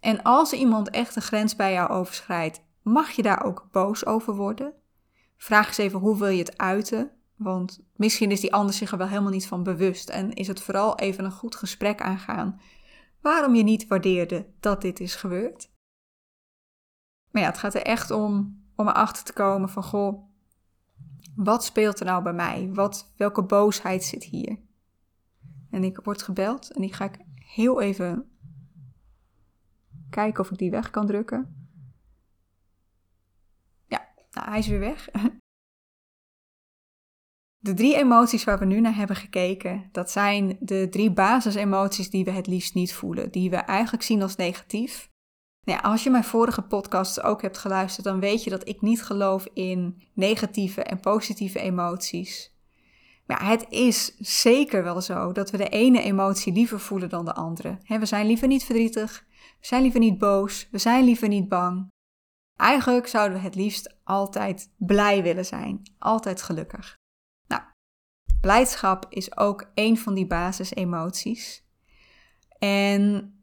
En 0.00 0.22
als 0.22 0.52
iemand 0.52 0.90
echt 0.90 1.16
een 1.16 1.22
grens 1.22 1.56
bij 1.56 1.72
jou 1.72 1.90
overschrijdt, 1.90 2.62
mag 2.82 3.10
je 3.10 3.22
daar 3.22 3.44
ook 3.44 3.68
boos 3.70 4.06
over 4.06 4.34
worden? 4.34 4.72
Vraag 5.36 5.66
eens 5.66 5.78
even 5.78 5.98
hoe 5.98 6.18
wil 6.18 6.28
je 6.28 6.38
het 6.38 6.58
uiten? 6.58 7.10
Want 7.36 7.80
misschien 7.96 8.30
is 8.30 8.40
die 8.40 8.52
ander 8.52 8.74
zich 8.74 8.92
er 8.92 8.98
wel 8.98 9.08
helemaal 9.08 9.30
niet 9.30 9.46
van 9.46 9.62
bewust 9.62 10.08
en 10.08 10.32
is 10.32 10.46
het 10.46 10.60
vooral 10.60 10.98
even 10.98 11.24
een 11.24 11.30
goed 11.30 11.54
gesprek 11.54 12.00
aangaan 12.00 12.60
waarom 13.20 13.54
je 13.54 13.62
niet 13.62 13.86
waardeerde 13.86 14.46
dat 14.60 14.80
dit 14.80 15.00
is 15.00 15.14
gebeurd. 15.14 15.70
Maar 17.30 17.42
ja, 17.42 17.48
het 17.48 17.58
gaat 17.58 17.74
er 17.74 17.82
echt 17.82 18.10
om 18.10 18.58
om 18.76 18.88
erachter 18.88 19.24
te 19.24 19.32
komen 19.32 19.68
van 19.68 19.82
goh, 19.82 20.28
wat 21.34 21.64
speelt 21.64 22.00
er 22.00 22.06
nou 22.06 22.22
bij 22.22 22.32
mij? 22.32 22.70
Wat, 22.72 23.12
welke 23.16 23.42
boosheid 23.42 24.04
zit 24.04 24.24
hier? 24.24 24.58
En 25.70 25.84
ik 25.84 26.00
word 26.02 26.22
gebeld 26.22 26.72
en 26.72 26.80
die 26.80 26.92
ga 26.92 27.04
ik 27.04 27.18
heel 27.34 27.80
even 27.80 28.29
kijken 30.10 30.44
of 30.44 30.50
ik 30.50 30.58
die 30.58 30.70
weg 30.70 30.90
kan 30.90 31.06
drukken. 31.06 31.68
Ja, 33.86 34.08
nou, 34.30 34.48
hij 34.48 34.58
is 34.58 34.66
weer 34.66 34.80
weg. 34.80 35.08
De 37.62 37.74
drie 37.74 37.96
emoties 37.96 38.44
waar 38.44 38.58
we 38.58 38.64
nu 38.64 38.80
naar 38.80 38.94
hebben 38.94 39.16
gekeken, 39.16 39.88
dat 39.92 40.10
zijn 40.10 40.56
de 40.60 40.88
drie 40.90 41.12
basisemoties 41.12 42.10
die 42.10 42.24
we 42.24 42.30
het 42.30 42.46
liefst 42.46 42.74
niet 42.74 42.94
voelen, 42.94 43.30
die 43.30 43.50
we 43.50 43.56
eigenlijk 43.56 44.02
zien 44.02 44.22
als 44.22 44.36
negatief. 44.36 45.10
Nou 45.62 45.78
ja, 45.78 45.88
als 45.90 46.04
je 46.04 46.10
mijn 46.10 46.24
vorige 46.24 46.62
podcasts 46.62 47.22
ook 47.22 47.42
hebt 47.42 47.58
geluisterd, 47.58 48.06
dan 48.06 48.20
weet 48.20 48.44
je 48.44 48.50
dat 48.50 48.68
ik 48.68 48.80
niet 48.80 49.02
geloof 49.02 49.46
in 49.54 50.02
negatieve 50.14 50.82
en 50.82 51.00
positieve 51.00 51.58
emoties. 51.58 52.54
Maar 53.26 53.46
het 53.46 53.66
is 53.68 54.16
zeker 54.18 54.82
wel 54.82 55.00
zo 55.00 55.32
dat 55.32 55.50
we 55.50 55.56
de 55.56 55.68
ene 55.68 56.02
emotie 56.02 56.52
liever 56.52 56.80
voelen 56.80 57.08
dan 57.08 57.24
de 57.24 57.34
andere. 57.34 57.78
we 57.86 58.06
zijn 58.06 58.26
liever 58.26 58.48
niet 58.48 58.64
verdrietig, 58.64 59.26
we 59.60 59.66
zijn 59.66 59.82
liever 59.82 60.00
niet 60.00 60.18
boos, 60.18 60.68
we 60.70 60.78
zijn 60.78 61.04
liever 61.04 61.28
niet 61.28 61.48
bang. 61.48 61.88
Eigenlijk 62.56 63.06
zouden 63.06 63.38
we 63.38 63.44
het 63.44 63.54
liefst 63.54 63.96
altijd 64.04 64.70
blij 64.76 65.22
willen 65.22 65.44
zijn, 65.44 65.82
altijd 65.98 66.42
gelukkig. 66.42 66.94
Nou, 67.46 67.62
blijdschap 68.40 69.06
is 69.08 69.36
ook 69.36 69.70
een 69.74 69.98
van 69.98 70.14
die 70.14 70.26
basisemoties. 70.26 71.64
En 72.58 73.34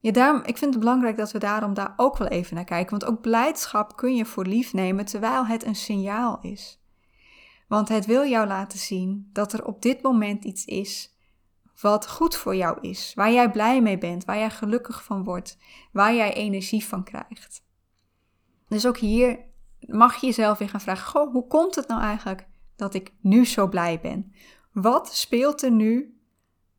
daarom, 0.00 0.42
ik 0.44 0.56
vind 0.56 0.74
het 0.74 0.82
belangrijk 0.82 1.16
dat 1.16 1.32
we 1.32 1.38
daarom 1.38 1.74
daar 1.74 1.94
ook 1.96 2.16
wel 2.16 2.28
even 2.28 2.54
naar 2.54 2.64
kijken. 2.64 2.98
Want 2.98 3.12
ook 3.12 3.20
blijdschap 3.20 3.96
kun 3.96 4.14
je 4.14 4.24
voor 4.24 4.46
lief 4.46 4.72
nemen 4.72 5.04
terwijl 5.04 5.46
het 5.46 5.64
een 5.64 5.74
signaal 5.74 6.38
is. 6.42 6.80
Want 7.68 7.88
het 7.88 8.06
wil 8.06 8.24
jou 8.24 8.46
laten 8.46 8.78
zien 8.78 9.30
dat 9.32 9.52
er 9.52 9.64
op 9.64 9.82
dit 9.82 10.02
moment 10.02 10.44
iets 10.44 10.64
is 10.64 11.15
wat 11.80 12.08
goed 12.10 12.36
voor 12.36 12.56
jou 12.56 12.80
is, 12.80 13.12
waar 13.14 13.32
jij 13.32 13.50
blij 13.50 13.82
mee 13.82 13.98
bent, 13.98 14.24
waar 14.24 14.38
jij 14.38 14.50
gelukkig 14.50 15.04
van 15.04 15.24
wordt, 15.24 15.58
waar 15.92 16.14
jij 16.14 16.34
energie 16.34 16.84
van 16.84 17.04
krijgt. 17.04 17.64
Dus 18.68 18.86
ook 18.86 18.96
hier 18.96 19.38
mag 19.80 20.20
je 20.20 20.26
jezelf 20.26 20.58
weer 20.58 20.68
gaan 20.68 20.80
vragen: 20.80 21.06
Goh, 21.06 21.32
hoe 21.32 21.46
komt 21.46 21.74
het 21.74 21.88
nou 21.88 22.00
eigenlijk 22.00 22.46
dat 22.76 22.94
ik 22.94 23.12
nu 23.20 23.46
zo 23.46 23.68
blij 23.68 24.00
ben? 24.00 24.32
Wat 24.72 25.14
speelt 25.14 25.62
er 25.62 25.70
nu 25.70 26.20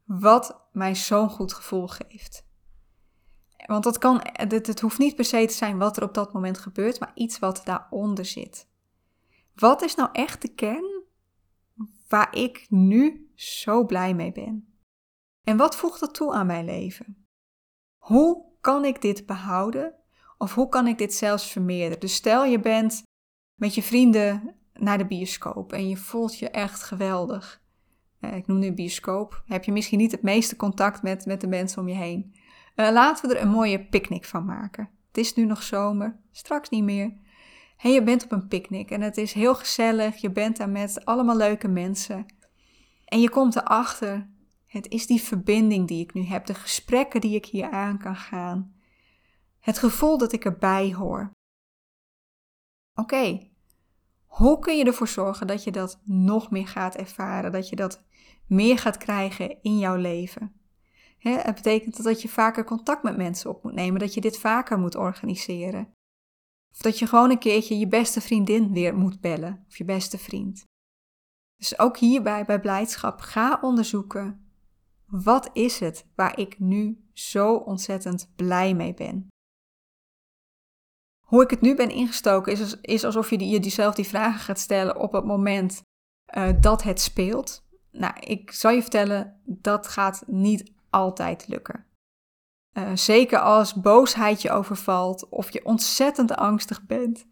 wat 0.05 0.67
mij 0.71 0.95
zo'n 0.95 1.29
goed 1.29 1.53
gevoel 1.53 1.87
geeft? 1.87 2.45
Want 3.65 3.83
dat 3.83 3.97
kan, 3.97 4.19
het, 4.23 4.51
het 4.51 4.79
hoeft 4.79 4.97
niet 4.97 5.15
per 5.15 5.25
se 5.25 5.45
te 5.45 5.53
zijn 5.53 5.77
wat 5.77 5.97
er 5.97 6.03
op 6.03 6.13
dat 6.13 6.33
moment 6.33 6.57
gebeurt, 6.57 6.99
maar 6.99 7.11
iets 7.15 7.39
wat 7.39 7.61
daaronder 7.65 8.25
zit. 8.25 8.67
Wat 9.55 9.81
is 9.81 9.95
nou 9.95 10.09
echt 10.11 10.41
de 10.41 10.53
kern 10.53 11.03
waar 12.07 12.35
ik 12.35 12.65
nu 12.69 13.31
zo 13.35 13.85
blij 13.85 14.13
mee 14.13 14.31
ben? 14.31 14.76
En 15.47 15.57
wat 15.57 15.75
voegt 15.75 15.99
dat 15.99 16.13
toe 16.13 16.33
aan 16.33 16.45
mijn 16.45 16.65
leven? 16.65 17.27
Hoe 17.97 18.43
kan 18.61 18.85
ik 18.85 19.01
dit 19.01 19.25
behouden? 19.25 19.93
Of 20.37 20.53
hoe 20.53 20.69
kan 20.69 20.87
ik 20.87 20.97
dit 20.97 21.13
zelfs 21.13 21.51
vermeerderen? 21.51 21.99
Dus 21.99 22.13
stel 22.13 22.45
je 22.45 22.59
bent 22.59 23.01
met 23.59 23.75
je 23.75 23.83
vrienden 23.83 24.55
naar 24.73 24.97
de 24.97 25.05
bioscoop 25.05 25.73
en 25.73 25.89
je 25.89 25.97
voelt 25.97 26.39
je 26.39 26.49
echt 26.49 26.83
geweldig. 26.83 27.61
Eh, 28.19 28.35
ik 28.35 28.47
noem 28.47 28.59
nu 28.59 28.73
bioscoop. 28.73 29.43
Heb 29.45 29.63
je 29.63 29.71
misschien 29.71 29.97
niet 29.97 30.11
het 30.11 30.21
meeste 30.21 30.55
contact 30.55 31.01
met, 31.01 31.25
met 31.25 31.41
de 31.41 31.47
mensen 31.47 31.81
om 31.81 31.87
je 31.87 31.95
heen. 31.95 32.35
Uh, 32.75 32.91
laten 32.91 33.29
we 33.29 33.35
er 33.35 33.41
een 33.41 33.49
mooie 33.49 33.85
picknick 33.85 34.25
van 34.25 34.45
maken. 34.45 34.89
Het 35.07 35.17
is 35.17 35.33
nu 35.33 35.45
nog 35.45 35.63
zomer, 35.63 36.19
straks 36.31 36.69
niet 36.69 36.83
meer. 36.83 37.13
En 37.77 37.91
je 37.91 38.03
bent 38.03 38.23
op 38.23 38.31
een 38.31 38.47
picknick 38.47 38.91
en 38.91 39.01
het 39.01 39.17
is 39.17 39.33
heel 39.33 39.55
gezellig. 39.55 40.15
Je 40.15 40.31
bent 40.31 40.57
daar 40.57 40.69
met 40.69 41.05
allemaal 41.05 41.37
leuke 41.37 41.67
mensen. 41.67 42.25
En 43.05 43.21
je 43.21 43.29
komt 43.29 43.55
erachter, 43.55 44.35
het 44.67 44.87
is 44.87 45.07
die 45.07 45.21
verbinding 45.21 45.87
die 45.87 46.03
ik 46.03 46.13
nu 46.13 46.23
heb, 46.23 46.45
de 46.45 46.53
gesprekken 46.53 47.21
die 47.21 47.35
ik 47.35 47.45
hier 47.45 47.69
aan 47.71 47.97
kan 47.97 48.15
gaan. 48.15 48.75
Het 49.59 49.77
gevoel 49.77 50.17
dat 50.17 50.31
ik 50.31 50.45
erbij 50.45 50.93
hoor. 50.93 51.31
Oké, 52.93 53.49
hoe 54.25 54.59
kun 54.59 54.77
je 54.77 54.85
ervoor 54.85 55.07
zorgen 55.07 55.47
dat 55.47 55.63
je 55.63 55.71
dat 55.71 56.01
nog 56.03 56.51
meer 56.51 56.67
gaat 56.67 56.95
ervaren, 56.95 57.51
dat 57.51 57.69
je 57.69 57.75
dat 57.75 58.05
meer 58.45 58.77
gaat 58.77 58.97
krijgen 58.97 59.61
in 59.61 59.77
jouw 59.77 59.95
leven? 59.95 60.51
het 61.19 61.55
betekent 61.55 62.03
dat 62.03 62.21
je 62.21 62.29
vaker 62.29 62.63
contact 62.63 63.03
met 63.03 63.17
mensen 63.17 63.49
op 63.49 63.63
moet 63.63 63.73
nemen, 63.73 63.99
dat 63.99 64.13
je 64.13 64.21
dit 64.21 64.37
vaker 64.37 64.79
moet 64.79 64.95
organiseren. 64.95 65.91
Of 66.71 66.77
dat 66.77 66.99
je 66.99 67.07
gewoon 67.07 67.29
een 67.29 67.39
keertje 67.39 67.79
je 67.79 67.87
beste 67.87 68.21
vriendin 68.21 68.73
weer 68.73 68.95
moet 68.97 69.21
bellen, 69.21 69.65
of 69.67 69.77
je 69.77 69.85
beste 69.85 70.17
vriend. 70.17 70.63
Dus 71.57 71.79
ook 71.79 71.97
hierbij 71.97 72.45
bij 72.45 72.59
blijdschap, 72.59 73.19
ga 73.19 73.59
onderzoeken, 73.61 74.46
wat 75.11 75.49
is 75.53 75.79
het 75.79 76.05
waar 76.15 76.39
ik 76.39 76.59
nu 76.59 77.09
zo 77.13 77.55
ontzettend 77.55 78.31
blij 78.35 78.73
mee 78.73 78.93
ben? 78.93 79.27
Hoe 81.27 81.43
ik 81.43 81.49
het 81.49 81.61
nu 81.61 81.75
ben 81.75 81.89
ingestoken 81.89 82.51
is, 82.51 82.79
is 82.81 83.03
alsof 83.03 83.29
je 83.29 83.37
die, 83.37 83.59
jezelf 83.59 83.95
die 83.95 84.05
vragen 84.05 84.39
gaat 84.39 84.59
stellen 84.59 84.99
op 84.99 85.11
het 85.11 85.25
moment 85.25 85.81
uh, 86.37 86.49
dat 86.59 86.83
het 86.83 87.01
speelt. 87.01 87.65
Nou, 87.91 88.19
ik 88.19 88.51
zal 88.51 88.71
je 88.71 88.81
vertellen, 88.81 89.41
dat 89.45 89.87
gaat 89.87 90.23
niet 90.27 90.71
altijd 90.89 91.47
lukken. 91.47 91.85
Uh, 92.73 92.91
zeker 92.95 93.39
als 93.39 93.73
boosheid 93.73 94.41
je 94.41 94.51
overvalt 94.51 95.29
of 95.29 95.51
je 95.51 95.65
ontzettend 95.65 96.35
angstig 96.35 96.85
bent. 96.85 97.27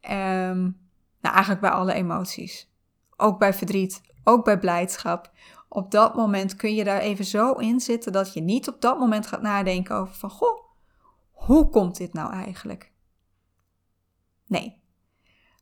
Um, 0.00 0.88
nou, 1.20 1.34
eigenlijk 1.34 1.60
bij 1.60 1.70
alle 1.70 1.92
emoties. 1.92 2.68
ook 3.16 3.38
bij 3.38 3.54
verdriet, 3.54 4.00
ook 4.24 4.44
bij 4.44 4.58
blijdschap. 4.58 5.30
Op 5.76 5.90
dat 5.90 6.14
moment 6.14 6.56
kun 6.56 6.74
je 6.74 6.84
daar 6.84 7.00
even 7.00 7.24
zo 7.24 7.52
in 7.52 7.80
zitten 7.80 8.12
dat 8.12 8.32
je 8.32 8.40
niet 8.40 8.68
op 8.68 8.80
dat 8.80 8.98
moment 8.98 9.26
gaat 9.26 9.42
nadenken 9.42 9.96
over 9.96 10.14
van, 10.14 10.30
goh, 10.30 10.60
hoe 11.30 11.68
komt 11.68 11.96
dit 11.96 12.12
nou 12.12 12.32
eigenlijk? 12.32 12.92
Nee. 14.46 14.80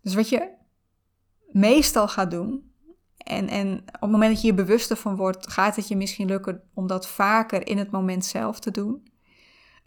Dus 0.03 0.14
wat 0.14 0.29
je 0.29 0.55
meestal 1.50 2.09
gaat 2.09 2.31
doen, 2.31 2.72
en, 3.16 3.48
en 3.48 3.79
op 3.79 4.00
het 4.00 4.11
moment 4.11 4.33
dat 4.33 4.40
je 4.40 4.46
je 4.46 4.55
bewuster 4.55 4.96
van 4.96 5.16
wordt, 5.16 5.53
gaat 5.53 5.77
het 5.77 5.88
je 5.88 5.96
misschien 5.96 6.27
lukken 6.27 6.62
om 6.74 6.87
dat 6.87 7.09
vaker 7.09 7.66
in 7.66 7.79
het 7.79 7.90
moment 7.90 8.24
zelf 8.24 8.61
te 8.61 8.70
doen. 8.70 9.09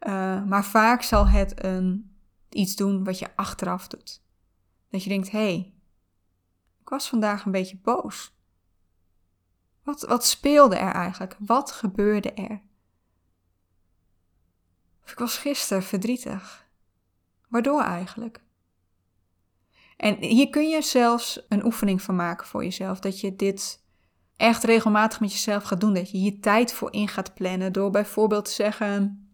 Uh, 0.07 0.43
maar 0.43 0.65
vaak 0.65 1.01
zal 1.01 1.27
het 1.27 1.63
een, 1.63 2.17
iets 2.49 2.75
doen 2.75 3.03
wat 3.03 3.19
je 3.19 3.35
achteraf 3.35 3.87
doet. 3.87 4.21
Dat 4.89 5.03
je 5.03 5.09
denkt, 5.09 5.31
hé, 5.31 5.39
hey, 5.39 5.73
ik 6.81 6.89
was 6.89 7.09
vandaag 7.09 7.45
een 7.45 7.51
beetje 7.51 7.79
boos. 7.81 8.36
Wat, 9.87 10.01
wat 10.01 10.25
speelde 10.25 10.75
er 10.75 10.93
eigenlijk? 10.93 11.35
Wat 11.39 11.71
gebeurde 11.71 12.31
er? 12.31 12.61
Ik 15.05 15.19
was 15.19 15.37
gisteren 15.37 15.83
verdrietig. 15.83 16.67
Waardoor 17.49 17.81
eigenlijk? 17.81 18.41
En 19.97 20.15
hier 20.15 20.49
kun 20.49 20.69
je 20.69 20.81
zelfs 20.81 21.45
een 21.49 21.65
oefening 21.65 22.01
van 22.01 22.15
maken 22.15 22.47
voor 22.47 22.63
jezelf. 22.63 22.99
Dat 22.99 23.19
je 23.19 23.35
dit 23.35 23.83
echt 24.35 24.63
regelmatig 24.63 25.19
met 25.19 25.31
jezelf 25.31 25.63
gaat 25.63 25.81
doen. 25.81 25.93
Dat 25.93 26.11
je 26.11 26.17
hier 26.17 26.41
tijd 26.41 26.73
voor 26.73 26.93
in 26.93 27.07
gaat 27.07 27.33
plannen. 27.33 27.73
Door 27.73 27.89
bijvoorbeeld 27.89 28.45
te 28.45 28.51
zeggen: 28.51 29.27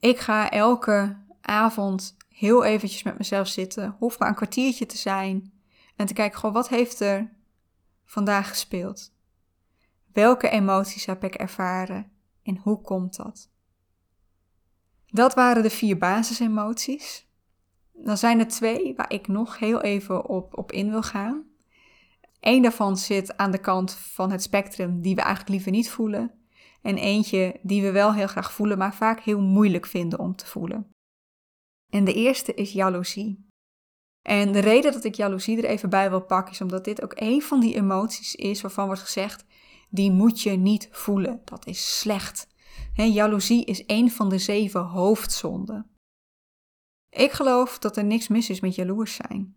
Ik 0.00 0.18
ga 0.18 0.50
elke 0.50 1.24
avond 1.40 2.16
heel 2.28 2.64
eventjes 2.64 3.02
met 3.02 3.18
mezelf 3.18 3.48
zitten. 3.48 3.96
Hoeft 3.98 4.18
maar 4.18 4.28
een 4.28 4.34
kwartiertje 4.34 4.86
te 4.86 4.96
zijn. 4.96 5.52
En 5.96 6.06
te 6.06 6.14
kijken: 6.14 6.38
gewoon, 6.38 6.54
wat 6.54 6.68
heeft 6.68 7.00
er 7.00 7.32
vandaag 8.04 8.48
gespeeld? 8.48 9.14
Welke 10.16 10.48
emoties 10.48 11.06
heb 11.06 11.24
ik 11.24 11.34
ervaren 11.34 12.10
en 12.42 12.56
hoe 12.56 12.80
komt 12.80 13.16
dat? 13.16 13.50
Dat 15.06 15.34
waren 15.34 15.62
de 15.62 15.70
vier 15.70 15.98
basisemoties. 15.98 17.26
Dan 17.92 18.16
zijn 18.16 18.38
er 18.38 18.48
twee 18.48 18.94
waar 18.94 19.12
ik 19.12 19.28
nog 19.28 19.58
heel 19.58 19.80
even 19.80 20.26
op, 20.28 20.58
op 20.58 20.72
in 20.72 20.90
wil 20.90 21.02
gaan. 21.02 21.44
Eén 22.40 22.62
daarvan 22.62 22.96
zit 22.96 23.36
aan 23.36 23.50
de 23.50 23.58
kant 23.58 23.92
van 23.92 24.30
het 24.30 24.42
spectrum 24.42 25.00
die 25.00 25.14
we 25.14 25.20
eigenlijk 25.20 25.50
liever 25.50 25.70
niet 25.70 25.90
voelen. 25.90 26.30
En 26.82 26.96
eentje 26.96 27.60
die 27.62 27.82
we 27.82 27.90
wel 27.90 28.14
heel 28.14 28.26
graag 28.26 28.52
voelen, 28.52 28.78
maar 28.78 28.94
vaak 28.94 29.20
heel 29.20 29.40
moeilijk 29.40 29.86
vinden 29.86 30.18
om 30.18 30.36
te 30.36 30.46
voelen. 30.46 30.90
En 31.90 32.04
de 32.04 32.14
eerste 32.14 32.54
is 32.54 32.72
jaloezie. 32.72 33.48
En 34.22 34.52
de 34.52 34.60
reden 34.60 34.92
dat 34.92 35.04
ik 35.04 35.14
jaloezie 35.14 35.56
er 35.56 35.64
even 35.64 35.90
bij 35.90 36.10
wil 36.10 36.22
pakken 36.22 36.52
is 36.52 36.60
omdat 36.60 36.84
dit 36.84 37.02
ook 37.02 37.12
een 37.14 37.42
van 37.42 37.60
die 37.60 37.74
emoties 37.74 38.34
is 38.34 38.60
waarvan 38.60 38.86
wordt 38.86 39.02
gezegd: 39.02 39.44
die 39.96 40.10
moet 40.10 40.42
je 40.42 40.50
niet 40.50 40.88
voelen. 40.90 41.40
Dat 41.44 41.66
is 41.66 41.98
slecht. 41.98 42.48
He, 42.94 43.02
jaloezie 43.02 43.64
is 43.64 43.82
een 43.86 44.10
van 44.10 44.28
de 44.28 44.38
zeven 44.38 44.80
hoofdzonden. 44.80 45.90
Ik 47.10 47.32
geloof 47.32 47.78
dat 47.78 47.96
er 47.96 48.04
niks 48.04 48.28
mis 48.28 48.50
is 48.50 48.60
met 48.60 48.74
jaloers 48.74 49.14
zijn. 49.14 49.54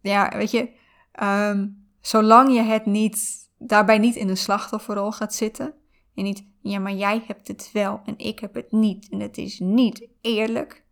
Ja, 0.00 0.32
weet 0.36 0.50
je, 0.50 0.72
ehm, 1.12 1.68
zolang 2.00 2.54
je 2.54 2.62
het 2.62 2.86
niet, 2.86 3.50
daarbij 3.58 3.98
niet 3.98 4.16
in 4.16 4.28
een 4.28 4.36
slachtofferrol 4.36 5.12
gaat 5.12 5.34
zitten. 5.34 5.74
En 6.14 6.24
niet, 6.24 6.44
ja, 6.60 6.78
maar 6.78 6.94
jij 6.94 7.24
hebt 7.26 7.48
het 7.48 7.70
wel 7.72 8.00
en 8.04 8.18
ik 8.18 8.38
heb 8.38 8.54
het 8.54 8.72
niet. 8.72 9.08
En 9.08 9.20
het 9.20 9.38
is 9.38 9.58
niet 9.58 10.08
eerlijk. 10.20 10.84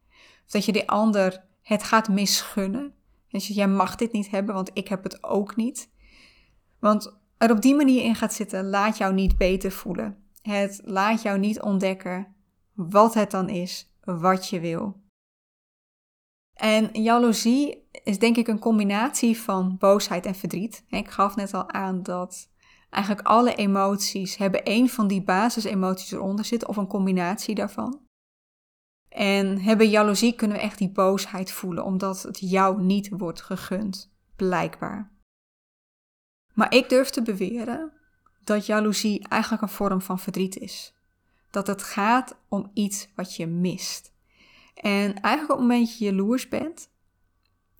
Of 0.44 0.50
dat 0.50 0.64
je 0.64 0.72
de 0.72 0.86
ander 0.86 1.44
het 1.62 1.82
gaat 1.82 2.08
misgunnen. 2.08 2.94
Dus 3.28 3.46
jij 3.46 3.68
mag 3.68 3.96
dit 3.96 4.12
niet 4.12 4.30
hebben, 4.30 4.54
want 4.54 4.70
ik 4.72 4.88
heb 4.88 5.02
het 5.02 5.24
ook 5.24 5.56
niet. 5.56 5.90
Want 6.78 7.19
er 7.40 7.50
op 7.50 7.60
die 7.60 7.74
manier 7.74 8.02
in 8.02 8.14
gaat 8.14 8.34
zitten, 8.34 8.68
laat 8.68 8.96
jou 8.96 9.14
niet 9.14 9.36
beter 9.36 9.70
voelen. 9.72 10.24
Het 10.42 10.80
laat 10.84 11.22
jou 11.22 11.38
niet 11.38 11.60
ontdekken 11.60 12.34
wat 12.74 13.14
het 13.14 13.30
dan 13.30 13.48
is, 13.48 13.92
wat 14.04 14.48
je 14.48 14.60
wil. 14.60 15.00
En 16.54 17.02
jaloezie 17.02 17.88
is 18.04 18.18
denk 18.18 18.36
ik 18.36 18.48
een 18.48 18.58
combinatie 18.58 19.40
van 19.40 19.76
boosheid 19.78 20.26
en 20.26 20.34
verdriet. 20.34 20.84
Ik 20.88 21.10
gaf 21.10 21.36
net 21.36 21.54
al 21.54 21.70
aan 21.70 22.02
dat 22.02 22.50
eigenlijk 22.90 23.26
alle 23.26 23.54
emoties 23.54 24.36
hebben 24.36 24.64
één 24.64 24.88
van 24.88 25.08
die 25.08 25.22
basisemoties 25.22 26.12
eronder 26.12 26.44
zitten 26.44 26.68
of 26.68 26.76
een 26.76 26.86
combinatie 26.86 27.54
daarvan. 27.54 28.00
En 29.08 29.60
hebben 29.60 29.88
jaloezie 29.88 30.34
kunnen 30.34 30.56
we 30.56 30.62
echt 30.62 30.78
die 30.78 30.92
boosheid 30.92 31.52
voelen 31.52 31.84
omdat 31.84 32.22
het 32.22 32.38
jou 32.38 32.82
niet 32.82 33.08
wordt 33.08 33.42
gegund, 33.42 34.12
blijkbaar. 34.36 35.12
Maar 36.60 36.74
ik 36.74 36.88
durf 36.88 37.10
te 37.10 37.22
beweren 37.22 37.92
dat 38.44 38.66
jaloezie 38.66 39.28
eigenlijk 39.28 39.62
een 39.62 39.68
vorm 39.68 40.02
van 40.02 40.18
verdriet 40.18 40.56
is. 40.56 40.94
Dat 41.50 41.66
het 41.66 41.82
gaat 41.82 42.36
om 42.48 42.70
iets 42.74 43.08
wat 43.14 43.36
je 43.36 43.46
mist. 43.46 44.12
En 44.74 45.20
eigenlijk 45.20 45.52
op 45.52 45.58
het 45.58 45.68
moment 45.68 45.88
dat 45.88 45.98
je 45.98 46.04
jaloers 46.04 46.48
bent, 46.48 46.90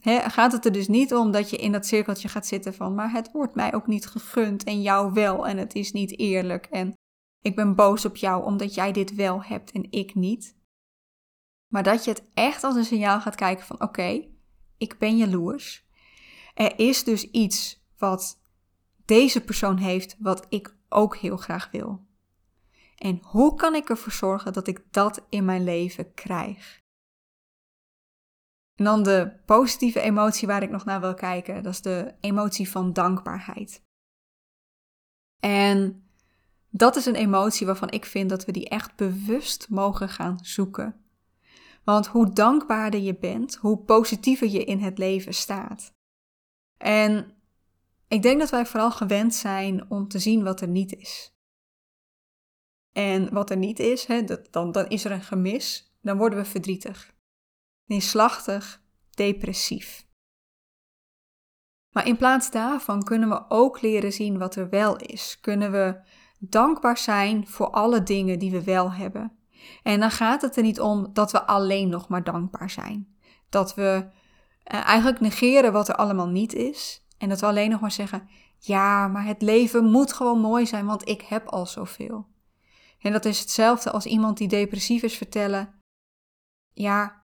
gaat 0.03 0.53
het 0.53 0.65
er 0.65 0.73
dus 0.73 0.89
niet 0.89 1.15
om 1.15 1.31
dat 1.31 1.51
je 1.51 1.57
in 1.57 1.73
dat 1.73 1.87
cirkeltje 1.87 2.29
gaat 2.29 2.47
zitten 2.47 2.75
van, 2.75 2.95
maar 2.95 3.13
het 3.13 3.33
wordt 3.33 3.55
mij 3.55 3.75
ook 3.75 3.87
niet 3.87 4.07
gegund 4.07 4.65
en 4.65 4.83
jou 4.83 5.13
wel 5.13 5.47
en 5.47 5.57
het 5.57 5.75
is 5.75 5.93
niet 5.93 6.19
eerlijk 6.19 6.67
en 6.67 6.95
ik 7.43 7.57
ben 7.57 7.75
boos 7.75 8.05
op 8.05 8.17
jou 8.17 8.45
omdat 8.45 8.75
jij 8.75 8.93
dit 8.93 9.15
wel 9.15 9.43
hebt 9.43 9.71
en 9.71 9.87
ik 9.91 10.15
niet. 10.15 10.57
Maar 11.67 11.83
dat 11.83 12.05
je 12.05 12.11
het 12.11 12.25
echt 12.35 12.65
als 12.65 12.75
een 12.75 12.85
signaal 12.85 13.21
gaat 13.21 13.35
kijken 13.35 13.67
van, 13.67 13.83
oké, 13.83 14.29
ik 14.79 14.99
ben 14.99 15.17
jaloers. 15.17 15.89
Er 16.55 16.79
is 16.79 17.05
dus 17.05 17.31
iets 17.31 17.85
wat 17.99 18.40
deze 19.11 19.41
persoon 19.41 19.77
heeft 19.77 20.17
wat 20.19 20.47
ik 20.49 20.77
ook 20.89 21.17
heel 21.17 21.37
graag 21.37 21.71
wil. 21.71 22.07
En 22.97 23.19
hoe 23.23 23.55
kan 23.55 23.75
ik 23.75 23.89
ervoor 23.89 24.13
zorgen 24.13 24.53
dat 24.53 24.67
ik 24.67 24.83
dat 24.91 25.27
in 25.29 25.45
mijn 25.45 25.65
leven 25.65 26.15
krijg? 26.15 26.81
En 28.75 28.85
dan 28.85 29.03
de 29.03 29.33
positieve 29.47 30.01
emotie 30.01 30.47
waar 30.47 30.63
ik 30.63 30.71
nog 30.71 30.85
naar 30.85 31.01
wil 31.01 31.15
kijken, 31.15 31.63
dat 31.63 31.73
is 31.73 31.83
de 31.83 32.15
emotie 32.21 32.71
van 32.71 32.93
dankbaarheid. 32.93 33.83
En 35.41 36.05
dat 36.69 36.97
is 36.97 37.07
een 37.07 37.15
emotie 37.15 37.67
waarvan 37.67 37.91
ik 37.91 38.05
vind 38.05 38.31
dat 38.31 38.45
we 38.45 38.53
die 38.53 38.69
echt 38.69 38.97
bewust 38.97 39.69
mogen 39.69 40.09
gaan 40.09 40.39
zoeken. 40.43 41.05
Want 41.85 42.07
hoe 42.07 42.33
dankbaarder 42.33 43.01
je 43.01 43.19
bent, 43.19 43.55
hoe 43.55 43.79
positiever 43.79 44.49
je 44.49 44.65
in 44.65 44.79
het 44.79 44.99
leven 44.99 45.35
staat. 45.35 45.93
En 46.77 47.40
ik 48.11 48.23
denk 48.23 48.39
dat 48.39 48.51
wij 48.51 48.67
vooral 48.67 48.91
gewend 48.91 49.35
zijn 49.35 49.91
om 49.91 50.09
te 50.09 50.19
zien 50.19 50.43
wat 50.43 50.61
er 50.61 50.69
niet 50.69 50.97
is. 50.97 51.35
En 52.93 53.33
wat 53.33 53.51
er 53.51 53.57
niet 53.57 53.79
is, 53.79 54.05
hè, 54.05 54.25
dat, 54.25 54.53
dan, 54.53 54.73
dan 54.73 54.89
is 54.89 55.05
er 55.05 55.11
een 55.11 55.23
gemis, 55.23 55.95
dan 56.01 56.17
worden 56.17 56.39
we 56.39 56.45
verdrietig, 56.45 57.15
neerslachtig, 57.85 58.83
depressief. 59.11 60.07
Maar 61.91 62.07
in 62.07 62.17
plaats 62.17 62.51
daarvan 62.51 63.03
kunnen 63.03 63.29
we 63.29 63.45
ook 63.49 63.81
leren 63.81 64.13
zien 64.13 64.39
wat 64.39 64.57
er 64.57 64.69
wel 64.69 64.97
is. 64.97 65.39
Kunnen 65.41 65.73
we 65.73 66.01
dankbaar 66.39 66.99
zijn 66.99 67.47
voor 67.47 67.71
alle 67.71 68.03
dingen 68.03 68.39
die 68.39 68.51
we 68.51 68.65
wel 68.65 68.93
hebben. 68.93 69.39
En 69.83 70.01
dan 70.01 70.11
gaat 70.11 70.43
het 70.43 70.57
er 70.57 70.63
niet 70.63 70.81
om 70.81 71.11
dat 71.13 71.33
we 71.33 71.47
alleen 71.47 71.89
nog 71.89 72.09
maar 72.09 72.25
dankbaar 72.25 72.71
zijn. 72.71 73.17
Dat 73.49 73.75
we 73.75 74.11
eh, 74.63 74.87
eigenlijk 74.87 75.21
negeren 75.21 75.73
wat 75.73 75.89
er 75.89 75.95
allemaal 75.95 76.29
niet 76.29 76.55
is. 76.55 77.00
En 77.21 77.29
dat 77.29 77.41
we 77.41 77.47
alleen 77.47 77.71
nog 77.71 77.81
maar 77.81 77.93
zeggen: 77.93 78.29
ja, 78.59 79.09
maar 79.09 79.25
het 79.25 79.43
leven 79.43 79.85
moet 79.85 80.13
gewoon 80.13 80.41
mooi 80.41 80.67
zijn, 80.67 80.87
want 80.87 81.09
ik 81.09 81.21
heb 81.21 81.47
al 81.47 81.67
zoveel. 81.67 82.27
En 83.01 83.13
dat 83.13 83.25
is 83.25 83.41
hetzelfde 83.41 83.91
als 83.91 84.07
iemand 84.07 84.39
die 84.39 84.49
depressief 84.49 85.03
is 85.03 85.17
vertellen: 85.17 85.75
ja, 86.73 87.25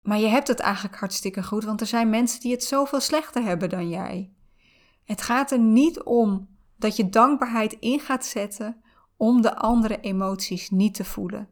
maar 0.00 0.18
je 0.18 0.26
hebt 0.26 0.48
het 0.48 0.60
eigenlijk 0.60 0.96
hartstikke 0.96 1.42
goed, 1.42 1.64
want 1.64 1.80
er 1.80 1.86
zijn 1.86 2.10
mensen 2.10 2.40
die 2.40 2.52
het 2.52 2.64
zoveel 2.64 3.00
slechter 3.00 3.42
hebben 3.42 3.68
dan 3.68 3.88
jij. 3.88 4.32
Het 5.04 5.22
gaat 5.22 5.50
er 5.50 5.58
niet 5.58 6.02
om 6.02 6.48
dat 6.76 6.96
je 6.96 7.08
dankbaarheid 7.08 7.72
in 7.72 8.00
gaat 8.00 8.26
zetten 8.26 8.82
om 9.16 9.42
de 9.42 9.56
andere 9.56 10.00
emoties 10.00 10.70
niet 10.70 10.94
te 10.94 11.04
voelen. 11.04 11.48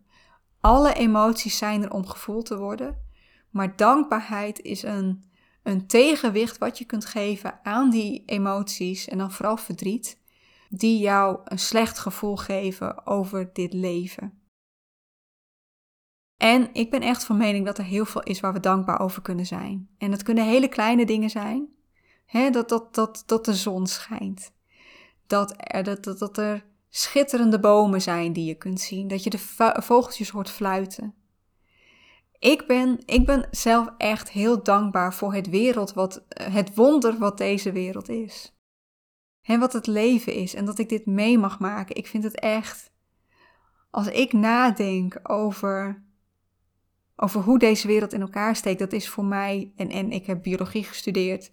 Alle 0.60 0.92
emoties 0.92 1.58
zijn 1.58 1.82
er 1.82 1.92
om 1.92 2.06
gevoeld 2.06 2.46
te 2.46 2.58
worden, 2.58 3.08
maar 3.50 3.76
dankbaarheid 3.76 4.60
is 4.60 4.82
een 4.82 5.32
een 5.64 5.86
tegenwicht 5.86 6.58
wat 6.58 6.78
je 6.78 6.84
kunt 6.84 7.04
geven 7.04 7.60
aan 7.62 7.90
die 7.90 8.22
emoties 8.26 9.08
en 9.08 9.18
dan 9.18 9.32
vooral 9.32 9.56
verdriet, 9.56 10.18
die 10.68 10.98
jou 10.98 11.40
een 11.44 11.58
slecht 11.58 11.98
gevoel 11.98 12.36
geven 12.36 13.06
over 13.06 13.50
dit 13.52 13.72
leven. 13.72 14.38
En 16.36 16.68
ik 16.72 16.90
ben 16.90 17.00
echt 17.00 17.24
van 17.24 17.36
mening 17.36 17.64
dat 17.64 17.78
er 17.78 17.84
heel 17.84 18.04
veel 18.04 18.22
is 18.22 18.40
waar 18.40 18.52
we 18.52 18.60
dankbaar 18.60 19.00
over 19.00 19.22
kunnen 19.22 19.46
zijn. 19.46 19.88
En 19.98 20.10
dat 20.10 20.22
kunnen 20.22 20.44
hele 20.44 20.68
kleine 20.68 21.06
dingen 21.06 21.30
zijn. 21.30 21.68
dat, 22.50 22.68
dat, 22.68 22.94
dat, 22.94 23.22
dat 23.26 23.44
de 23.44 23.54
zon 23.54 23.86
schijnt. 23.86 24.52
Dat 25.26 25.54
er, 25.56 25.84
dat, 25.84 26.04
dat, 26.04 26.18
dat 26.18 26.38
er 26.38 26.64
schitterende 26.88 27.60
bomen 27.60 28.02
zijn 28.02 28.32
die 28.32 28.44
je 28.44 28.54
kunt 28.54 28.80
zien. 28.80 29.08
Dat 29.08 29.24
je 29.24 29.30
de 29.30 29.38
vogeltjes 29.82 30.28
hoort 30.28 30.50
fluiten. 30.50 31.14
Ik 32.44 32.66
ben, 32.66 32.98
ik 33.04 33.26
ben 33.26 33.48
zelf 33.50 33.88
echt 33.98 34.30
heel 34.30 34.62
dankbaar 34.62 35.14
voor 35.14 35.34
het 35.34 35.48
wereld, 35.48 35.92
wat, 35.92 36.24
het 36.28 36.74
wonder 36.74 37.18
wat 37.18 37.38
deze 37.38 37.72
wereld 37.72 38.08
is. 38.08 38.56
En 39.42 39.60
wat 39.60 39.72
het 39.72 39.86
leven 39.86 40.32
is 40.34 40.54
en 40.54 40.64
dat 40.64 40.78
ik 40.78 40.88
dit 40.88 41.06
mee 41.06 41.38
mag 41.38 41.58
maken. 41.58 41.96
Ik 41.96 42.06
vind 42.06 42.24
het 42.24 42.40
echt, 42.40 42.92
als 43.90 44.06
ik 44.06 44.32
nadenk 44.32 45.20
over, 45.22 46.04
over 47.16 47.40
hoe 47.40 47.58
deze 47.58 47.86
wereld 47.86 48.12
in 48.12 48.20
elkaar 48.20 48.56
steekt, 48.56 48.78
dat 48.78 48.92
is 48.92 49.08
voor 49.08 49.24
mij, 49.24 49.72
en, 49.76 49.90
en 49.90 50.10
ik 50.10 50.26
heb 50.26 50.42
biologie 50.42 50.84
gestudeerd. 50.84 51.52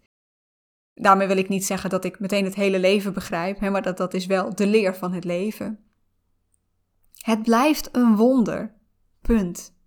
Daarmee 0.93 1.27
wil 1.27 1.37
ik 1.37 1.49
niet 1.49 1.65
zeggen 1.65 1.89
dat 1.89 2.05
ik 2.05 2.19
meteen 2.19 2.45
het 2.45 2.55
hele 2.55 2.79
leven 2.79 3.13
begrijp, 3.13 3.59
hè, 3.59 3.69
maar 3.69 3.81
dat, 3.81 3.97
dat 3.97 4.13
is 4.13 4.25
wel 4.25 4.55
de 4.55 4.67
leer 4.67 4.95
van 4.95 5.13
het 5.13 5.23
leven. 5.23 5.79
Het 7.15 7.41
blijft 7.41 7.89
een 7.95 8.15
wonder. 8.15 8.79
Punt. 9.21 9.79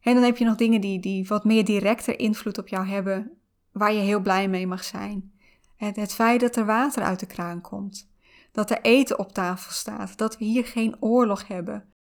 En 0.00 0.14
dan 0.14 0.22
heb 0.22 0.36
je 0.36 0.44
nog 0.44 0.56
dingen 0.56 0.80
die, 0.80 1.00
die 1.00 1.26
wat 1.26 1.44
meer 1.44 1.64
directer 1.64 2.18
invloed 2.18 2.58
op 2.58 2.68
jou 2.68 2.86
hebben, 2.86 3.30
waar 3.72 3.92
je 3.92 4.00
heel 4.00 4.20
blij 4.20 4.48
mee 4.48 4.66
mag 4.66 4.84
zijn. 4.84 5.32
Het, 5.76 5.96
het 5.96 6.14
feit 6.14 6.40
dat 6.40 6.56
er 6.56 6.66
water 6.66 7.02
uit 7.02 7.20
de 7.20 7.26
kraan 7.26 7.60
komt, 7.60 8.10
dat 8.52 8.70
er 8.70 8.80
eten 8.80 9.18
op 9.18 9.32
tafel 9.32 9.72
staat, 9.72 10.18
dat 10.18 10.38
we 10.38 10.44
hier 10.44 10.64
geen 10.64 10.96
oorlog 11.00 11.46
hebben. 11.46 11.92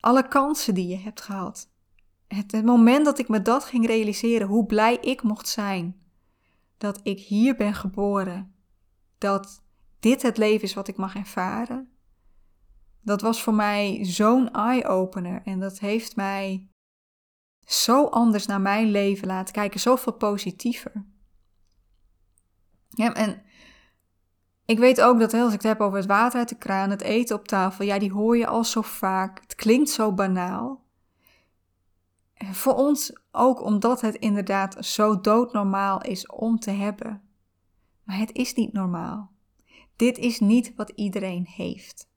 Alle 0.00 0.28
kansen 0.28 0.74
die 0.74 0.88
je 0.88 0.98
hebt 0.98 1.20
gehad. 1.20 1.70
Het, 2.26 2.52
het 2.52 2.64
moment 2.64 3.04
dat 3.04 3.18
ik 3.18 3.28
me 3.28 3.42
dat 3.42 3.64
ging 3.64 3.86
realiseren, 3.86 4.48
hoe 4.48 4.66
blij 4.66 4.96
ik 4.96 5.22
mocht 5.22 5.48
zijn 5.48 6.00
dat 6.78 7.00
ik 7.02 7.20
hier 7.20 7.56
ben 7.56 7.74
geboren, 7.74 8.54
dat 9.18 9.62
dit 10.00 10.22
het 10.22 10.36
leven 10.36 10.62
is 10.62 10.74
wat 10.74 10.88
ik 10.88 10.96
mag 10.96 11.14
ervaren, 11.14 11.90
dat 13.00 13.20
was 13.20 13.42
voor 13.42 13.54
mij 13.54 14.04
zo'n 14.04 14.50
eye-opener 14.52 15.42
en 15.44 15.60
dat 15.60 15.78
heeft 15.78 16.16
mij 16.16 16.68
zo 17.64 18.04
anders 18.04 18.46
naar 18.46 18.60
mijn 18.60 18.90
leven 18.90 19.26
laten 19.26 19.54
kijken, 19.54 19.80
zoveel 19.80 20.12
positiever. 20.12 21.04
Ja, 22.88 23.14
en 23.14 23.42
ik 24.64 24.78
weet 24.78 25.00
ook 25.00 25.18
dat 25.18 25.34
als 25.34 25.52
ik 25.52 25.62
het 25.62 25.70
heb 25.70 25.80
over 25.80 25.98
het 25.98 26.06
water 26.06 26.38
uit 26.38 26.48
de 26.48 26.58
kraan, 26.58 26.90
het 26.90 27.02
eten 27.02 27.36
op 27.36 27.48
tafel, 27.48 27.84
ja, 27.84 27.98
die 27.98 28.12
hoor 28.12 28.36
je 28.36 28.46
al 28.46 28.64
zo 28.64 28.82
vaak. 28.82 29.40
Het 29.40 29.54
klinkt 29.54 29.90
zo 29.90 30.12
banaal. 30.12 30.84
Voor 32.34 32.74
ons 32.74 33.20
ook 33.30 33.62
omdat 33.62 34.00
het 34.00 34.14
inderdaad 34.14 34.86
zo 34.86 35.20
doodnormaal 35.20 36.02
is 36.02 36.26
om 36.26 36.58
te 36.58 36.70
hebben. 36.70 37.22
Maar 38.02 38.18
het 38.18 38.32
is 38.32 38.54
niet 38.54 38.72
normaal. 38.72 39.30
Dit 39.96 40.18
is 40.18 40.40
niet 40.40 40.74
wat 40.76 40.90
iedereen 40.90 41.46
heeft. 41.46 42.10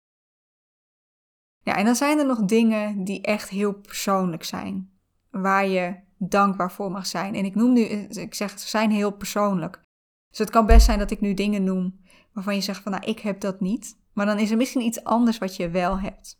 Ja, 1.60 1.75
en 1.75 1.86
dan 1.86 1.95
zijn 1.95 2.19
er 2.19 2.25
nog 2.25 2.45
dingen 2.45 3.03
die 3.03 3.21
echt 3.21 3.49
heel 3.49 3.73
persoonlijk 3.73 4.43
zijn, 4.43 4.94
waar 5.41 5.67
je 5.67 5.95
dankbaar 6.17 6.71
voor 6.71 6.91
mag 6.91 7.06
zijn. 7.06 7.36
En 7.36 7.45
ik 7.45 7.56
noem 7.56 7.74
nu, 7.74 7.82
ik 7.82 8.34
zeg, 8.34 8.60
ze 8.60 8.67
zijn 8.67 8.91
heel 8.91 9.12
persoonlijk. 9.12 9.82
Dus 10.30 10.38
het 10.38 10.50
kan 10.50 10.65
best 10.65 10.86
zijn 10.86 11.00
dat 11.00 11.12
ik 11.12 11.21
nu 11.21 11.34
dingen 11.34 11.63
noem 11.63 12.04
waarvan 12.34 12.56
je 12.56 12.62
zegt 12.62 12.82
van, 12.84 12.91
nou, 12.91 13.06
ik 13.06 13.19
heb 13.19 13.39
dat 13.39 13.60
niet. 13.60 14.00
Maar 14.13 14.26
dan 14.26 14.39
is 14.39 14.52
er 14.52 14.58
misschien 14.58 14.82
iets 14.82 15.04
anders 15.04 15.38
wat 15.38 15.56
je 15.56 15.69
wel 15.69 16.00
hebt. 16.00 16.39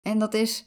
En 0.00 0.18
dat 0.18 0.34
is 0.34 0.66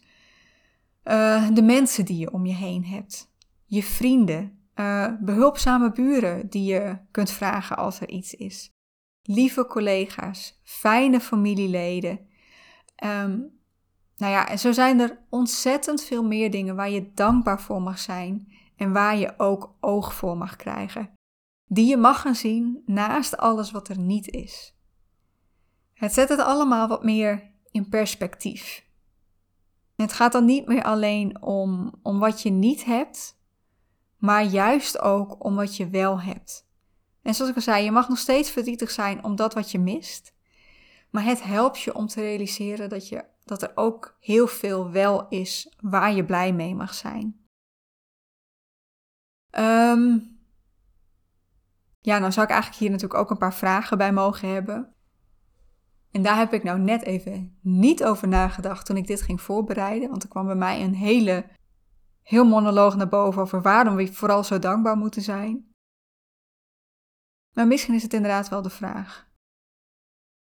uh, 1.04 1.50
de 1.54 1.62
mensen 1.62 2.06
die 2.06 2.18
je 2.18 2.32
om 2.32 2.46
je 2.46 2.54
heen 2.54 2.86
hebt. 2.86 3.34
Je 3.66 3.84
vrienden, 3.84 4.68
uh, 4.76 5.14
behulpzame 5.20 5.92
buren 5.92 6.50
die 6.50 6.64
je 6.64 6.98
kunt 7.12 7.32
vragen 7.32 7.78
als 7.78 8.02
er 8.02 8.10
iets 8.10 8.34
is. 8.34 8.70
Lieve 9.22 9.66
collega's, 9.66 10.60
fijne 10.64 11.20
familieleden, 11.20 12.28
Um, 13.04 13.59
nou 14.20 14.32
ja, 14.32 14.48
en 14.48 14.60
zo 14.60 14.72
zijn 14.72 15.00
er 15.00 15.20
ontzettend 15.30 16.04
veel 16.04 16.24
meer 16.24 16.52
dingen 16.52 16.76
waar 16.76 16.90
je 16.90 17.14
dankbaar 17.14 17.62
voor 17.62 17.82
mag 17.82 18.00
zijn 18.00 18.54
en 18.76 18.92
waar 18.92 19.18
je 19.18 19.34
ook 19.38 19.76
oog 19.80 20.14
voor 20.14 20.38
mag 20.38 20.56
krijgen. 20.56 21.12
Die 21.66 21.88
je 21.88 21.98
mag 21.98 22.22
gaan 22.22 22.36
zien 22.36 22.82
naast 22.86 23.38
alles 23.38 23.72
wat 23.72 23.88
er 23.90 23.98
niet 24.00 24.28
is. 24.28 24.76
Het 25.94 26.14
zet 26.14 26.30
het 26.30 26.40
allemaal 26.40 26.88
wat 26.88 27.04
meer 27.04 27.52
in 27.72 27.90
perspectief. 27.90 28.88
Het 29.96 30.14
gaat 30.14 30.32
dan 30.32 30.46
niet 30.46 30.68
meer 30.68 30.84
alleen 30.84 31.42
om, 31.42 31.94
om 32.02 32.20
wat 32.20 32.42
je 32.42 32.50
niet 32.50 32.86
hebt, 32.86 33.40
maar 34.18 34.44
juist 34.44 35.00
ook 35.00 35.44
om 35.44 35.56
wat 35.56 35.78
je 35.78 35.90
wel 35.90 36.22
hebt. 36.22 36.68
En 37.22 37.34
zoals 37.34 37.52
ik 37.52 37.58
al 37.58 37.64
zei, 37.64 37.84
je 37.84 37.92
mag 37.92 38.10
nog 38.10 38.18
steeds 38.18 38.52
verdrietig 38.52 38.92
zijn 38.92 39.24
om 39.24 39.36
dat 39.36 39.54
wat 39.54 39.72
je 39.72 39.80
mist. 39.80 40.34
Maar 41.10 41.24
het 41.24 41.44
helpt 41.44 41.80
je 41.80 41.96
om 41.96 42.08
te 42.08 42.22
realiseren 42.22 42.90
dat, 42.90 43.08
je, 43.08 43.26
dat 43.50 43.62
er 43.62 43.72
ook 43.76 44.18
heel 44.20 44.48
veel 44.48 44.92
wel 44.92 45.28
is 45.28 45.76
waar 45.80 46.14
je 46.14 46.26
blij 46.26 46.54
mee 46.54 46.76
mag 46.76 46.94
zijn. 46.94 47.48
Um, 49.58 50.38
ja, 52.00 52.20
nou 52.20 52.32
zou 52.32 52.46
ik 52.46 52.52
eigenlijk 52.52 52.82
hier 52.82 52.92
natuurlijk 52.92 53.20
ook 53.20 53.30
een 53.30 53.38
paar 53.38 53.54
vragen 53.54 53.98
bij 53.98 54.14
mogen 54.14 54.50
hebben. 54.50 54.94
En 56.12 56.22
daar 56.22 56.38
heb 56.38 56.54
ik 56.54 56.64
nou 56.64 56.80
net 56.80 57.04
even 57.04 57.58
niet 57.62 58.04
over 58.04 58.28
nagedacht 58.28 58.86
toen 58.86 58.98
ik 58.98 59.08
dit 59.08 59.22
ging 59.22 59.42
voorbereiden. 59.42 60.10
Want 60.10 60.24
er 60.24 60.30
kwam 60.30 60.46
bij 60.46 60.56
mij 60.56 60.84
een 60.84 60.96
hele, 60.96 61.46
heel 62.22 62.46
monoloog 62.46 62.96
naar 62.96 63.10
boven 63.10 63.42
over 63.42 63.62
waarom 63.62 63.96
we 63.96 64.14
vooral 64.14 64.44
zo 64.44 64.60
dankbaar 64.60 64.98
moeten 64.98 65.22
zijn. 65.22 65.72
Maar 67.56 67.68
misschien 67.68 67.94
is 67.94 68.04
het 68.04 68.14
inderdaad 68.14 68.50
wel 68.50 68.62
de 68.62 68.70
vraag. 68.70 69.29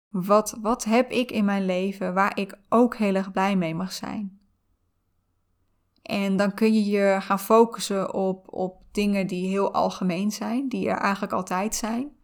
Wat, 0.09 0.59
wat 0.61 0.85
heb 0.85 1.11
ik 1.11 1.31
in 1.31 1.45
mijn 1.45 1.65
leven 1.65 2.15
waar 2.15 2.39
ik 2.39 2.59
ook 2.69 2.97
heel 2.97 3.15
erg 3.15 3.33
blij 3.33 3.57
mee 3.57 3.75
mag 3.75 3.93
zijn? 3.93 4.41
En 6.03 6.37
dan 6.37 6.55
kun 6.55 6.75
je 6.75 6.85
je 6.85 7.17
gaan 7.21 7.41
focussen 7.41 8.15
op, 8.15 8.53
op 8.53 8.83
dingen 8.93 9.27
die 9.27 9.49
heel 9.49 9.73
algemeen 9.73 10.31
zijn, 10.31 10.69
die 10.69 10.89
er 10.89 10.97
eigenlijk 10.97 11.33
altijd 11.33 11.75
zijn. 11.75 12.17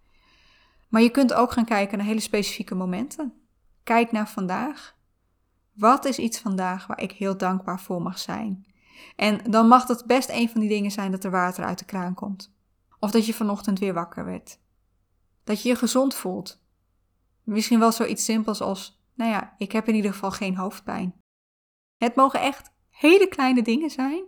Maar 0.88 1.02
je 1.02 1.10
kunt 1.10 1.34
ook 1.34 1.52
gaan 1.52 1.64
kijken 1.64 1.98
naar 1.98 2.06
hele 2.06 2.20
specifieke 2.20 2.74
momenten. 2.74 3.32
Kijk 3.82 4.12
naar 4.12 4.28
vandaag. 4.28 4.96
Wat 5.72 6.04
is 6.04 6.18
iets 6.18 6.38
vandaag 6.38 6.86
waar 6.86 7.00
ik 7.00 7.12
heel 7.12 7.36
dankbaar 7.36 7.80
voor 7.80 8.02
mag 8.02 8.18
zijn? 8.18 8.66
En 9.16 9.50
dan 9.50 9.68
mag 9.68 9.86
het 9.86 10.04
best 10.06 10.28
een 10.28 10.48
van 10.48 10.60
die 10.60 10.68
dingen 10.68 10.90
zijn 10.90 11.10
dat 11.10 11.24
er 11.24 11.30
water 11.30 11.64
uit 11.64 11.78
de 11.78 11.84
kraan 11.84 12.14
komt. 12.14 12.54
Of 12.98 13.10
dat 13.10 13.26
je 13.26 13.34
vanochtend 13.34 13.78
weer 13.78 13.94
wakker 13.94 14.24
werd. 14.24 14.58
Dat 15.44 15.62
je 15.62 15.68
je 15.68 15.76
gezond 15.76 16.14
voelt. 16.14 16.63
Misschien 17.44 17.78
wel 17.78 17.92
zoiets 17.92 18.24
simpels 18.24 18.60
als, 18.60 19.02
nou 19.14 19.30
ja, 19.30 19.54
ik 19.58 19.72
heb 19.72 19.88
in 19.88 19.94
ieder 19.94 20.12
geval 20.12 20.30
geen 20.30 20.56
hoofdpijn. 20.56 21.14
Het 21.96 22.14
mogen 22.14 22.40
echt 22.40 22.72
hele 22.90 23.28
kleine 23.28 23.62
dingen 23.62 23.90
zijn, 23.90 24.24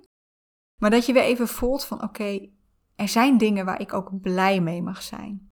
maar 0.80 0.90
dat 0.90 1.06
je 1.06 1.12
weer 1.12 1.22
even 1.22 1.48
voelt 1.48 1.84
van, 1.84 2.02
oké, 2.02 2.48
er 2.96 3.08
zijn 3.08 3.38
dingen 3.38 3.64
waar 3.64 3.80
ik 3.80 3.92
ook 3.92 4.20
blij 4.20 4.60
mee 4.60 4.82
mag 4.82 5.02
zijn. 5.02 5.48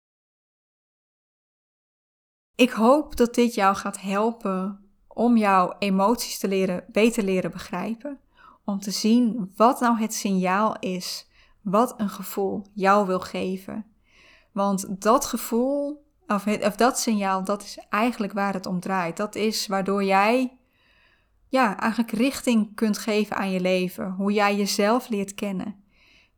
Ik 2.55 2.71
hoop 2.71 3.17
dat 3.17 3.35
dit 3.35 3.55
jou 3.55 3.77
gaat 3.77 4.01
helpen 4.01 4.91
om 5.07 5.37
jouw 5.37 5.75
emoties 5.79 6.39
te 6.39 6.49
leren, 6.49 6.85
beter 6.89 7.25
leren 7.25 7.51
begrijpen. 7.51 8.21
Om 8.65 8.79
te 8.79 8.91
zien 8.91 9.53
wat 9.57 9.81
nou 9.81 9.99
het 9.99 10.15
signaal 10.15 10.79
is, 10.79 11.31
wat 11.63 12.01
een 12.01 12.09
gevoel 12.09 12.67
jou 12.75 13.07
wil 13.07 13.21
geven. 13.21 13.87
Want 14.53 15.03
dat 15.03 15.25
gevoel 15.25 16.02
of, 16.35 16.47
of 16.47 16.77
dat 16.77 16.99
signaal, 16.99 17.45
dat 17.45 17.63
is 17.63 17.79
eigenlijk 17.91 18.33
waar 18.33 18.55
het 18.55 18.67
om 18.67 18.81
draait. 18.81 19.17
Dat 19.17 19.35
is 19.35 19.67
waardoor 19.67 20.05
jij 20.05 20.57
ja, 21.49 21.79
eigenlijk 21.79 22.13
richting 22.13 22.75
kunt 22.75 22.99
geven 22.99 23.37
aan 23.37 23.51
je 23.51 23.61
leven. 23.61 24.11
Hoe 24.11 24.33
jij 24.33 24.57
jezelf 24.57 25.09
leert 25.09 25.35
kennen. 25.35 25.85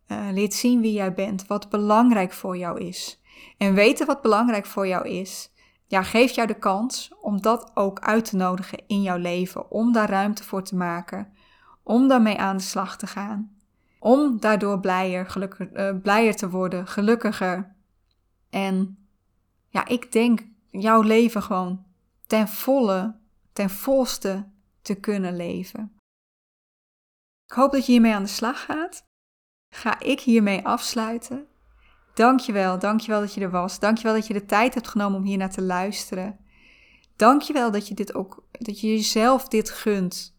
Uh, 0.08 0.18
leert 0.30 0.54
zien 0.54 0.80
wie 0.80 0.92
jij 0.92 1.14
bent, 1.14 1.46
wat 1.46 1.70
belangrijk 1.70 2.32
voor 2.32 2.56
jou 2.56 2.80
is. 2.80 3.20
En 3.58 3.74
weten 3.74 4.06
wat 4.06 4.22
belangrijk 4.22 4.66
voor 4.66 4.86
jou 4.86 5.08
is, 5.08 5.52
ja, 5.86 6.02
geeft 6.02 6.34
jou 6.34 6.48
de 6.48 6.58
kans 6.58 7.12
om 7.20 7.40
dat 7.40 7.70
ook 7.74 8.00
uit 8.00 8.24
te 8.24 8.36
nodigen 8.36 8.82
in 8.86 9.02
jouw 9.02 9.16
leven. 9.16 9.70
Om 9.70 9.92
daar 9.92 10.10
ruimte 10.10 10.44
voor 10.44 10.62
te 10.62 10.76
maken. 10.76 11.32
Om 11.82 12.08
daarmee 12.08 12.38
aan 12.38 12.56
de 12.56 12.62
slag 12.62 12.96
te 12.96 13.06
gaan. 13.06 13.56
Om 13.98 14.40
daardoor 14.40 14.80
blijer, 14.80 15.26
gelukkig, 15.26 15.72
uh, 15.72 15.90
blijer 16.02 16.36
te 16.36 16.50
worden, 16.50 16.86
gelukkiger. 16.86 17.74
En 18.50 19.03
ja, 19.74 19.86
ik 19.86 20.12
denk 20.12 20.46
jouw 20.70 21.00
leven 21.00 21.42
gewoon 21.42 21.84
ten 22.26 22.48
volle, 22.48 23.20
ten 23.52 23.70
volste 23.70 24.50
te 24.82 24.94
kunnen 24.94 25.36
leven. 25.36 25.96
Ik 27.46 27.54
hoop 27.54 27.72
dat 27.72 27.86
je 27.86 27.92
hiermee 27.92 28.14
aan 28.14 28.22
de 28.22 28.28
slag 28.28 28.64
gaat. 28.64 29.02
Ga 29.74 30.00
ik 30.00 30.20
hiermee 30.20 30.66
afsluiten. 30.66 31.46
Dankjewel, 32.14 32.78
dankjewel 32.78 33.20
dat 33.20 33.34
je 33.34 33.40
er 33.40 33.50
was. 33.50 33.78
Dankjewel 33.78 34.14
dat 34.14 34.26
je 34.26 34.32
de 34.32 34.46
tijd 34.46 34.74
hebt 34.74 34.88
genomen 34.88 35.18
om 35.18 35.24
hier 35.24 35.38
naar 35.38 35.52
te 35.52 35.62
luisteren. 35.62 36.38
Dankjewel 37.16 37.70
dat 37.70 37.88
je 37.88 37.94
dit 37.94 38.14
ook, 38.14 38.48
dat 38.50 38.80
je 38.80 38.88
jezelf 38.88 39.48
dit 39.48 39.70
gunt 39.70 40.38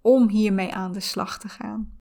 om 0.00 0.28
hiermee 0.28 0.74
aan 0.74 0.92
de 0.92 1.00
slag 1.00 1.38
te 1.38 1.48
gaan. 1.48 1.98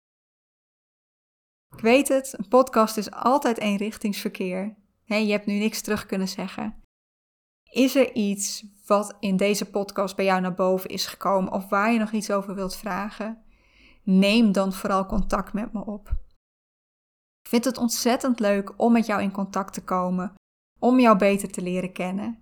Ik 1.75 1.79
weet 1.79 2.07
het, 2.07 2.33
een 2.37 2.47
podcast 2.47 2.97
is 2.97 3.11
altijd 3.11 3.57
eenrichtingsverkeer 3.57 4.79
je 5.19 5.31
hebt 5.31 5.45
nu 5.45 5.53
niks 5.53 5.81
terug 5.81 6.05
kunnen 6.05 6.27
zeggen. 6.27 6.83
Is 7.71 7.95
er 7.95 8.13
iets 8.13 8.65
wat 8.85 9.17
in 9.19 9.37
deze 9.37 9.69
podcast 9.69 10.15
bij 10.15 10.25
jou 10.25 10.41
naar 10.41 10.53
boven 10.53 10.89
is 10.89 11.05
gekomen 11.05 11.51
of 11.51 11.69
waar 11.69 11.91
je 11.91 11.99
nog 11.99 12.11
iets 12.11 12.31
over 12.31 12.55
wilt 12.55 12.75
vragen? 12.75 13.43
Neem 14.03 14.51
dan 14.51 14.73
vooral 14.73 15.05
contact 15.05 15.53
met 15.53 15.73
me 15.73 15.85
op. 15.85 16.09
Ik 17.41 17.49
vind 17.49 17.65
het 17.65 17.77
ontzettend 17.77 18.39
leuk 18.39 18.73
om 18.77 18.91
met 18.91 19.05
jou 19.05 19.21
in 19.21 19.31
contact 19.31 19.73
te 19.73 19.83
komen, 19.83 20.33
om 20.79 20.99
jou 20.99 21.17
beter 21.17 21.51
te 21.51 21.61
leren 21.61 21.93
kennen. 21.93 22.39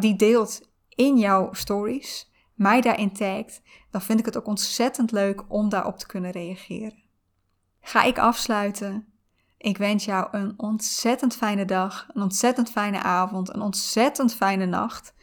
die 0.00 0.16
deelt 0.16 0.70
in 0.88 1.18
jouw 1.18 1.52
stories, 1.52 2.30
mij 2.54 2.80
daarin 2.80 3.12
tagt, 3.12 3.62
dan 3.90 4.02
vind 4.02 4.18
ik 4.18 4.24
het 4.24 4.36
ook 4.36 4.46
ontzettend 4.46 5.12
leuk 5.12 5.44
om 5.48 5.68
daarop 5.68 5.98
te 5.98 6.06
kunnen 6.06 6.30
reageren. 6.30 7.02
Ga 7.80 8.02
ik 8.02 8.18
afsluiten. 8.18 9.12
Ik 9.58 9.78
wens 9.78 10.04
jou 10.04 10.28
een 10.30 10.54
ontzettend 10.56 11.36
fijne 11.36 11.64
dag, 11.64 12.06
een 12.14 12.22
ontzettend 12.22 12.70
fijne 12.70 13.02
avond, 13.02 13.54
een 13.54 13.62
ontzettend 13.62 14.34
fijne 14.34 14.66
nacht. 14.66 15.14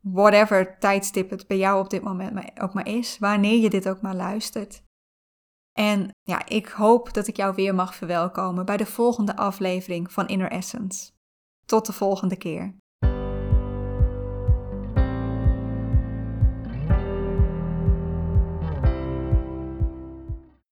Whatever 0.00 0.78
tijdstip 0.78 1.30
het 1.30 1.46
bij 1.46 1.58
jou 1.58 1.80
op 1.80 1.90
dit 1.90 2.02
moment 2.02 2.60
ook 2.60 2.74
maar 2.74 2.88
is, 2.88 3.16
wanneer 3.18 3.60
je 3.60 3.70
dit 3.70 3.88
ook 3.88 4.00
maar 4.00 4.16
luistert. 4.16 4.82
En 5.78 6.10
ja, 6.22 6.46
ik 6.46 6.68
hoop 6.68 7.14
dat 7.14 7.26
ik 7.26 7.36
jou 7.36 7.54
weer 7.54 7.74
mag 7.74 7.94
verwelkomen 7.94 8.64
bij 8.64 8.76
de 8.76 8.86
volgende 8.86 9.36
aflevering 9.36 10.12
van 10.12 10.28
Inner 10.28 10.50
Essence. 10.50 11.10
Tot 11.66 11.86
de 11.86 11.92
volgende 11.92 12.36
keer. 12.36 12.76